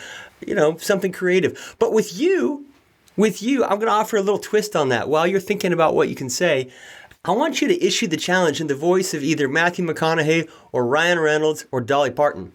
[0.46, 1.76] you know, something creative.
[1.78, 2.66] But with you,
[3.20, 5.08] with you, I'm going to offer a little twist on that.
[5.08, 6.70] While you're thinking about what you can say,
[7.24, 10.86] I want you to issue the challenge in the voice of either Matthew McConaughey or
[10.86, 12.52] Ryan Reynolds or Dolly Parton.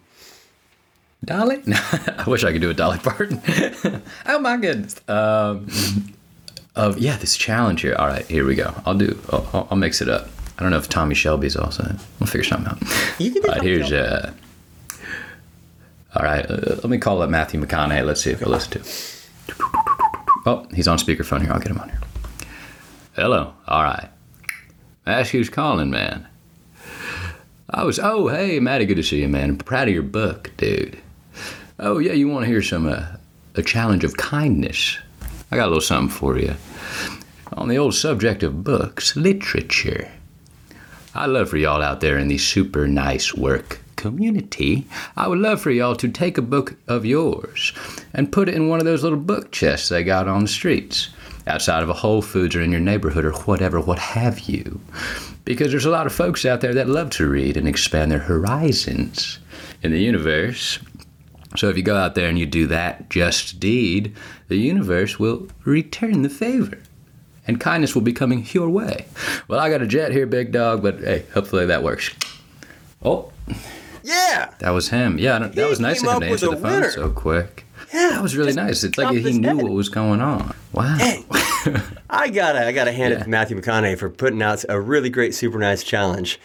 [1.24, 1.62] Dolly?
[1.66, 3.40] I wish I could do a Dolly Parton.
[4.26, 4.96] oh my goodness.
[5.08, 5.68] Um,
[6.74, 7.94] of yeah, this challenge here.
[7.98, 8.74] All right, here we go.
[8.84, 9.18] I'll do.
[9.32, 10.28] I'll, I'll- I'll mix it up.
[10.58, 11.84] I don't know if Tommy Shelby's also.
[12.18, 12.80] We'll figure something out.
[13.20, 14.32] You can do all right, here's uh,
[16.14, 18.04] all right, uh, let me call up Matthew McConaughey.
[18.04, 19.95] Let's see if he'll listen to.
[20.46, 21.52] Oh, he's on speakerphone here.
[21.52, 22.00] I'll get him on here.
[23.14, 23.52] Hello.
[23.66, 24.08] All right.
[25.06, 26.26] Ask who's calling, man.
[27.68, 27.98] I was.
[27.98, 28.86] Oh, hey, Matty.
[28.86, 29.50] Good to see you, man.
[29.50, 30.98] I'm proud of your book, dude.
[31.78, 33.06] Oh yeah, you want to hear some uh,
[33.56, 34.98] a challenge of kindness?
[35.50, 36.54] I got a little something for you
[37.52, 40.10] on the old subject of books, literature.
[41.14, 44.86] I love for y'all out there in the super nice work community.
[45.16, 47.72] I would love for y'all to take a book of yours
[48.14, 51.10] and put it in one of those little book chests they got on the streets,
[51.46, 54.80] outside of a Whole Foods or in your neighborhood or whatever, what have you.
[55.44, 58.20] Because there's a lot of folks out there that love to read and expand their
[58.20, 59.38] horizons
[59.82, 60.78] in the universe.
[61.56, 64.14] So if you go out there and you do that just deed,
[64.48, 66.78] the universe will return the favor
[67.46, 69.06] and kindness will be coming your way.
[69.48, 72.10] Well, I got a jet here, big dog, but hey, hopefully that works.
[73.04, 73.32] Oh,
[74.06, 74.50] Yeah.
[74.60, 75.18] that was him.
[75.18, 76.90] Yeah, that He was nice of him to answer the phone winner.
[76.90, 77.64] so quick.
[77.92, 78.10] Yeah.
[78.10, 78.84] That was really nice.
[78.84, 79.56] It's like he knew head.
[79.56, 80.54] what was going on.
[80.72, 80.96] Wow.
[80.96, 81.24] Hey,
[82.10, 85.34] I gotta, I gotta hand it to Matthew McConaughey for putting out a really great,
[85.34, 86.38] super nice challenge.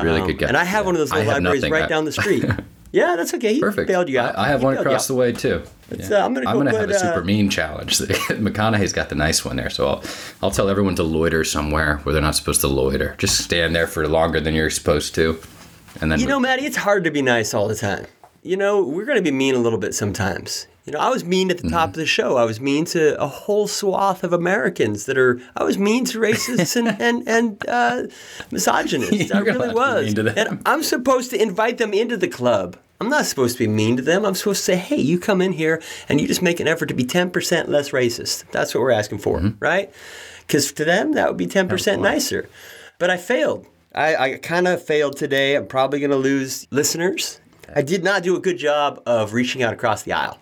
[0.00, 0.46] Really Um, good guy.
[0.48, 0.86] And I have Yeah.
[0.86, 1.72] one of those little libraries nothing.
[1.72, 2.44] right I- down the street.
[2.92, 3.54] yeah, that's okay.
[3.54, 3.88] He Perfect.
[3.88, 4.38] bailed you out.
[4.38, 5.62] I, I have He one across the way too.
[5.90, 7.98] It's, uh, I'm gonna go have put, a super uh, mean challenge.
[7.98, 10.04] McConaughey's got the nice one there, so I'll
[10.42, 13.14] I'll tell everyone to loiter somewhere where they're not supposed to loiter.
[13.18, 15.40] Just stand there for longer than you're supposed to,
[16.00, 18.06] and then You know, Maddie, it's hard to be nice all the time.
[18.42, 20.66] You know, we're going to be mean a little bit sometimes.
[20.84, 21.74] You know, I was mean at the Mm-hmm.
[21.74, 22.36] top of the show.
[22.38, 25.38] I was mean to a whole swath of Americans that are.
[25.54, 28.04] I was mean to racists and and and uh,
[28.50, 29.30] misogynists.
[29.32, 30.14] I really was.
[30.18, 32.76] And I'm supposed to invite them into the club.
[33.00, 34.24] I'm not supposed to be mean to them.
[34.24, 36.86] I'm supposed to say, "Hey, you come in here and you just make an effort
[36.86, 39.58] to be 10% less racist." That's what we're asking for, Mm-hmm.
[39.60, 39.92] right?
[40.46, 42.48] Because to them, that would be 10% nicer.
[42.98, 43.66] But I failed.
[43.94, 45.54] I, I kind of failed today.
[45.56, 47.40] I'm probably going to lose listeners.
[47.74, 50.38] I did not do a good job of reaching out across the aisle.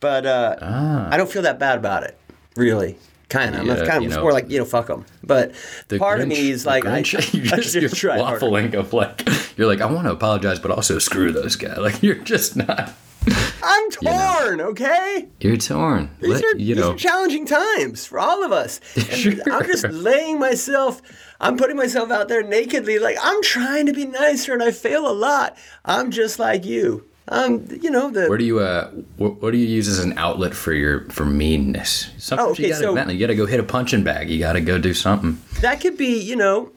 [0.00, 2.18] But uh, I don't feel that bad about it,
[2.56, 2.96] really.
[3.28, 3.60] Kind of.
[3.60, 5.04] I'm Yeah, kind of it's know, more like, you know, fuck them.
[5.22, 5.52] But
[5.88, 8.44] The part of me is like, I, Grinch, you I just, you're try harder.
[8.44, 9.22] waffling of like
[9.56, 11.78] you're like I want to apologize, but also screw those guys.
[11.78, 12.92] Like you're just not.
[13.62, 15.28] I'm torn, okay?
[15.40, 16.10] You're torn.
[16.20, 16.92] These Let- are, you these know.
[16.92, 18.80] are challenging times for all of us.
[19.10, 19.34] Sure.
[19.52, 21.02] I'm just laying myself,
[21.40, 25.06] I'm putting myself out there nakedly, like I'm trying to be nicer and I fail
[25.06, 25.56] a lot.
[25.84, 27.04] I'm just like you.
[27.28, 28.26] I'm, you know, the.
[28.28, 31.24] Where do you uh what, what do you use as an outlet for your for
[31.26, 32.10] meanness?
[32.18, 34.30] Sometimes Oh, okay, you gotta so- you gotta go hit a punching bag.
[34.30, 35.40] You gotta go do something.
[35.60, 36.72] that could be you know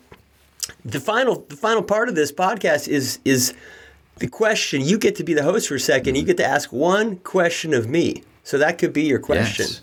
[0.86, 3.54] the final the final part of this podcast is is
[4.18, 6.72] the question you get to be the host for a 2nd you get to ask
[6.72, 9.82] one question of me so that could be your question Yes.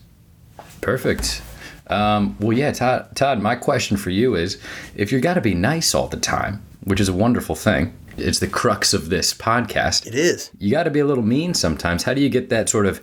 [0.80, 1.42] Perfect.
[1.88, 4.58] Um, well, yeah, Todd, Todd, my question for you is
[4.94, 8.38] if you're got to be nice all the time, which is a wonderful thing, it's
[8.38, 10.06] the crux of this podcast.
[10.06, 12.04] it is You got to be a little mean sometimes.
[12.04, 13.00] How do you get that sort of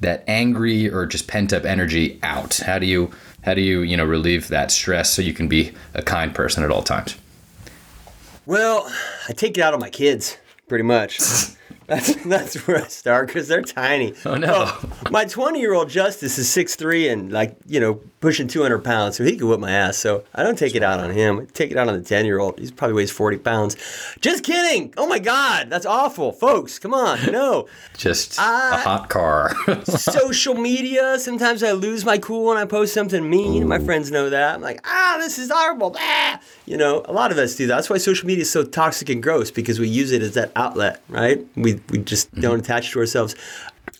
[0.00, 2.56] that angry or just pent up energy out?
[2.58, 3.10] How do you
[3.42, 6.62] how do you, you know, relieve that stress so you can be a kind person
[6.64, 7.16] at all times?
[8.46, 8.90] well
[9.28, 11.18] i take it out on my kids pretty much
[11.86, 14.52] that's, that's where i start because they're tiny Oh, no.
[14.52, 18.78] Well, my 20 year old justice is six three and like you know pushing 200
[18.80, 19.96] pounds so he could whip my ass.
[19.96, 21.40] So i don't take it out on him.
[21.40, 23.76] I take it out on the 10 year old he probably weighs 40 pounds.
[24.20, 24.92] Just kidding!
[24.96, 27.68] Oh my god that's awful folks come on no.
[27.96, 29.54] Just a I- hot car.
[29.84, 34.30] social media sometimes i lose my cool when i post something mean my friends know
[34.30, 34.54] that.
[34.56, 36.40] I'm like ah this is horrible ah!
[36.66, 37.76] you know a lot of us do that.
[37.76, 40.52] That's why social media is so toxic and gross because we use it as that
[40.56, 41.44] outlet right?
[41.56, 43.34] We, we just don't attach to ourselves.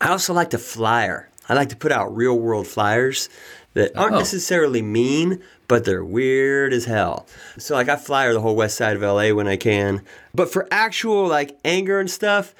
[0.00, 1.28] I also like to flyer.
[1.48, 3.28] I like to put out real world flyers
[3.74, 4.18] that aren't Oh.
[4.18, 7.26] necessarily mean but they're weird as hell
[7.58, 10.02] so like i flyer the whole west side of la when i can
[10.34, 12.54] but for actual like anger and stuff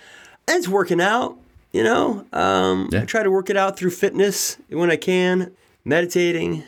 [0.47, 1.37] it's working out
[1.73, 3.03] you know um, Yeah.
[3.03, 5.53] i try to work it out through fitness when i can
[5.85, 6.62] meditating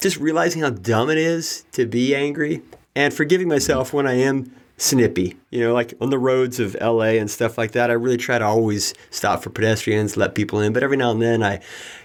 [0.00, 2.60] just realizing how dumb it is to be angry
[2.96, 4.52] and forgiving myself when i am
[4.84, 8.18] snippy you know like on the roads of la and stuff like that i really
[8.18, 11.58] try to always stop for pedestrians let people in but every now and then i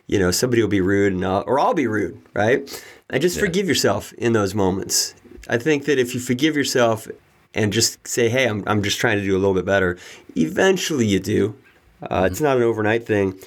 [0.08, 2.84] you know somebody will be rude and I'll, or i'll be rude right?
[3.10, 5.16] And just forgive yourself in those moments.
[5.50, 7.08] I think that if you forgive yourself
[7.54, 9.98] and just say hey i'm, I'm just trying to do a little bit better
[10.36, 11.56] eventually you do.
[12.02, 13.38] Uh, it's not an overnight thing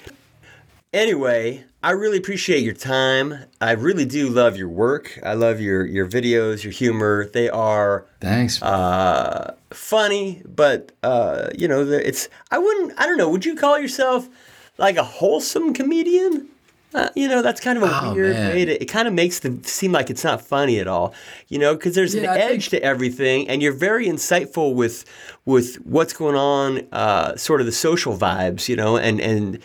[0.92, 3.44] Anyway, I really appreciate your time.
[3.62, 5.18] I really do love your work.
[5.22, 7.26] I love your your videos, your humor.
[7.32, 8.60] They are Thanks.
[8.62, 12.92] uh, funny, but uh, you know, it's I wouldn't.
[13.00, 13.30] I don't know.
[13.30, 14.28] Would you call yourself
[14.76, 16.48] like a wholesome comedian?
[16.94, 18.48] Uh, you know, that's kind of a Oh, weird man.
[18.54, 18.82] way to.
[18.82, 21.14] It kind of makes them seem like it's not funny at all.
[21.48, 25.06] You know, because there's Yeah, an I edge to everything, and you're very insightful with
[25.46, 28.68] with what's going on, uh, sort of the social vibes.
[28.68, 29.58] You know, and and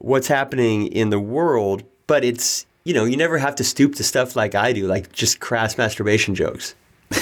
[0.00, 1.82] what's happening in the world.
[2.06, 5.12] But it's you know, you never have to stoop to stuff like I do, like
[5.12, 6.74] just crass masturbation jokes.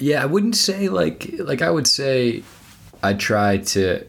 [0.00, 2.42] Yeah, I wouldn't say like like I would say
[3.02, 4.04] I try to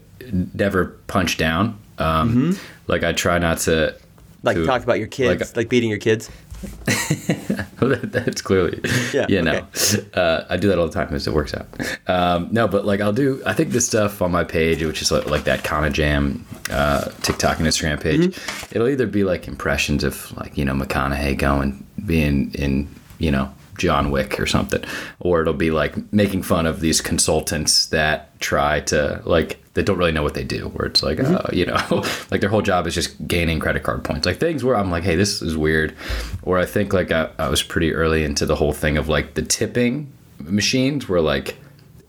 [0.54, 1.78] never punch down.
[1.98, 3.96] Um, Like I try not to
[4.44, 6.30] Like to- talk about your kids, like- like, beating your kids.
[7.80, 8.80] That's clearly,
[9.14, 9.68] Yeah, yeah, no.
[10.14, 11.68] Uh, I do that all the time because it works out.
[12.08, 15.12] Um, no, but like I'll do, I think the stuff on my page, which is
[15.12, 18.76] like, like that Kana Jam uh, TikTok and Instagram page, Mm-hmm.
[18.76, 22.88] it'll either be like impressions of like, you know, McConaughey going, being in,
[23.18, 24.84] you know, John Wick or something,
[25.20, 29.98] or it'll be like making fun of these consultants that try to like, that don't
[29.98, 31.36] really know what they do, where it's like, Mm-hmm.
[31.36, 34.26] oh, you know, like their whole job is just gaining credit card points.
[34.26, 35.96] Like things where I'm like, hey, this is weird.
[36.44, 39.34] Or I think like I, I was pretty early into the whole thing of like
[39.36, 41.58] the tipping machines were like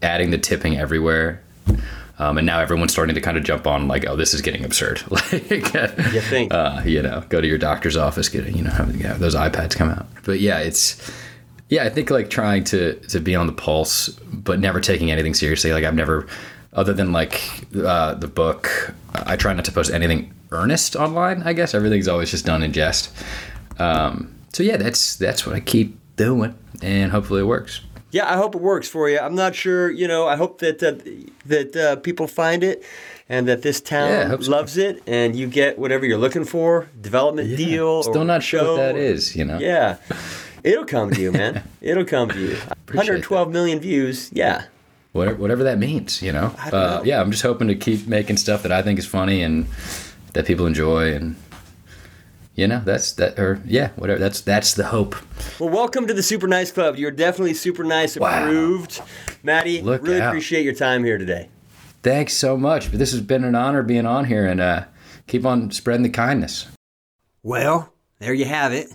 [0.02, 1.42] adding the tipping everywhere.
[2.18, 4.64] Um, and now everyone's starting to kind of jump on like, oh, this is getting
[4.64, 5.02] absurd.
[5.10, 5.32] like,
[6.12, 6.52] You think?
[6.52, 9.74] uh, you know, go to your doctor's office, get you know, have, have those iPads
[9.74, 10.06] come out.
[10.24, 11.00] But yeah, it's
[11.70, 15.32] yeah, I think like trying to to be on the pulse, but never taking anything
[15.34, 15.72] seriously.
[15.72, 16.26] Like I've never,
[16.72, 17.40] other than like
[17.76, 21.42] uh, the book, I try not to post anything earnest online.
[21.42, 23.10] I guess everything's always just done in jest.
[23.78, 27.80] Um, so yeah, that's that's what I keep doing, and hopefully it works.
[28.12, 29.20] Yeah, I hope it works for you.
[29.20, 30.26] I'm not sure, you know.
[30.26, 30.94] I hope that uh,
[31.46, 32.84] that uh, people find it,
[33.28, 34.50] and that this town Yeah, so.
[34.50, 38.02] loves it, and you get whatever you're looking for, development deal.
[38.02, 39.58] Still not sure what that is, you know.
[39.58, 39.98] Yeah,
[40.64, 41.62] it'll come to you, man.
[41.80, 42.56] it'll come to you.
[42.92, 44.28] 112 million views.
[44.32, 44.64] Yeah,
[45.12, 46.54] whatever, whatever that means, you know.
[46.66, 47.02] Uh, know.
[47.04, 49.66] yeah, I'm just hoping to keep making stuff that I think is funny and
[50.32, 51.36] that people enjoy, and
[52.54, 54.18] you know, that's that, or yeah, whatever.
[54.20, 55.16] That's that's the hope.
[55.58, 56.96] Well, welcome to the Super Nice Club.
[56.96, 58.44] You're definitely super nice Wow.
[58.44, 59.02] approved,
[59.42, 59.82] Maddie.
[59.82, 60.28] Look really out.
[60.28, 61.48] appreciate your time here today.
[62.02, 62.90] Thanks so much.
[62.90, 64.84] but This has been an honor being on here, and uh,
[65.26, 66.66] keep on spreading the kindness.
[67.42, 68.88] Well, there you have it.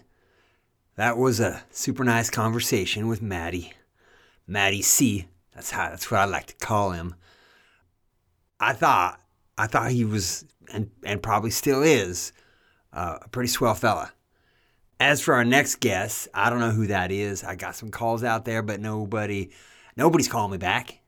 [0.96, 3.74] That was a super nice conversation with Maddie.
[4.48, 5.28] Maddie C.
[5.56, 7.16] That's how that's what I like to call him.
[8.60, 9.22] I thought
[9.58, 12.34] I thought he was and and probably still is
[12.94, 14.12] uh, a pretty swell fella.
[15.00, 17.44] As for our next guest, I don't know who that is.
[17.44, 19.52] I got some calls out there, but nobody
[19.96, 21.00] nobody's calling me back.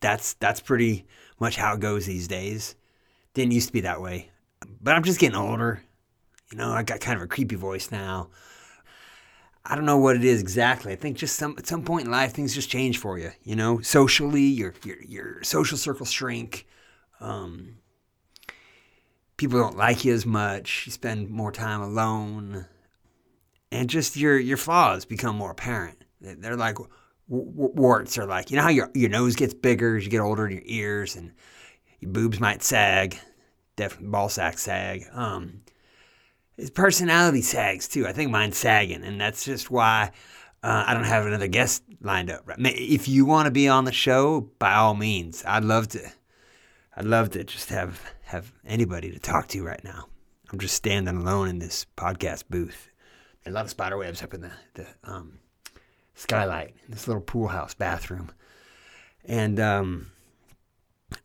[0.00, 1.06] That's that's pretty
[1.40, 2.74] much how it goes these days.
[3.34, 4.30] Didn't used to be that way.
[4.80, 5.82] But I'm just getting older.
[6.50, 8.30] You know, I got kind of a creepy voice now.
[9.70, 10.92] I don't know what it is exactly.
[10.92, 13.32] I think just some at some point in life things just change for you.
[13.42, 16.66] You know, socially, your your your social circles shrink.
[17.20, 17.76] Um,
[19.36, 20.84] people don't like you as much.
[20.86, 22.66] You spend more time alone,
[23.70, 26.02] and just your your flaws become more apparent.
[26.20, 26.88] They- They're like w-
[27.28, 30.20] w- warts are like you know how your your nose gets bigger as you get
[30.20, 31.32] older, and your ears and
[32.00, 33.18] your boobs might sag.
[33.76, 35.04] Definitely ball sack sag.
[35.12, 35.60] Um,
[36.58, 38.06] his personality sags too.
[38.06, 40.10] I think mine's sagging, and that's just why
[40.62, 42.44] uh, I don't have another guest lined up.
[42.58, 46.00] If you want to be on the show, by all means, I'd love to.
[46.96, 50.08] I'd love to just have have anybody to talk to right now.
[50.50, 52.88] I'm just standing alone in this podcast booth.
[53.46, 55.38] A lot of spider webs up in the, the um,
[56.14, 58.32] skylight in this little pool house bathroom,
[59.24, 60.10] and um,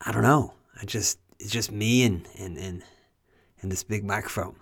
[0.00, 0.54] I don't know.
[0.80, 2.84] I just it's just me and and and
[3.60, 4.54] and this big microphone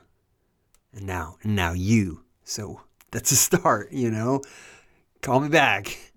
[0.92, 2.22] and now and now you.
[2.44, 2.80] So
[3.10, 4.42] that's a start you know?
[5.20, 6.11] Call me back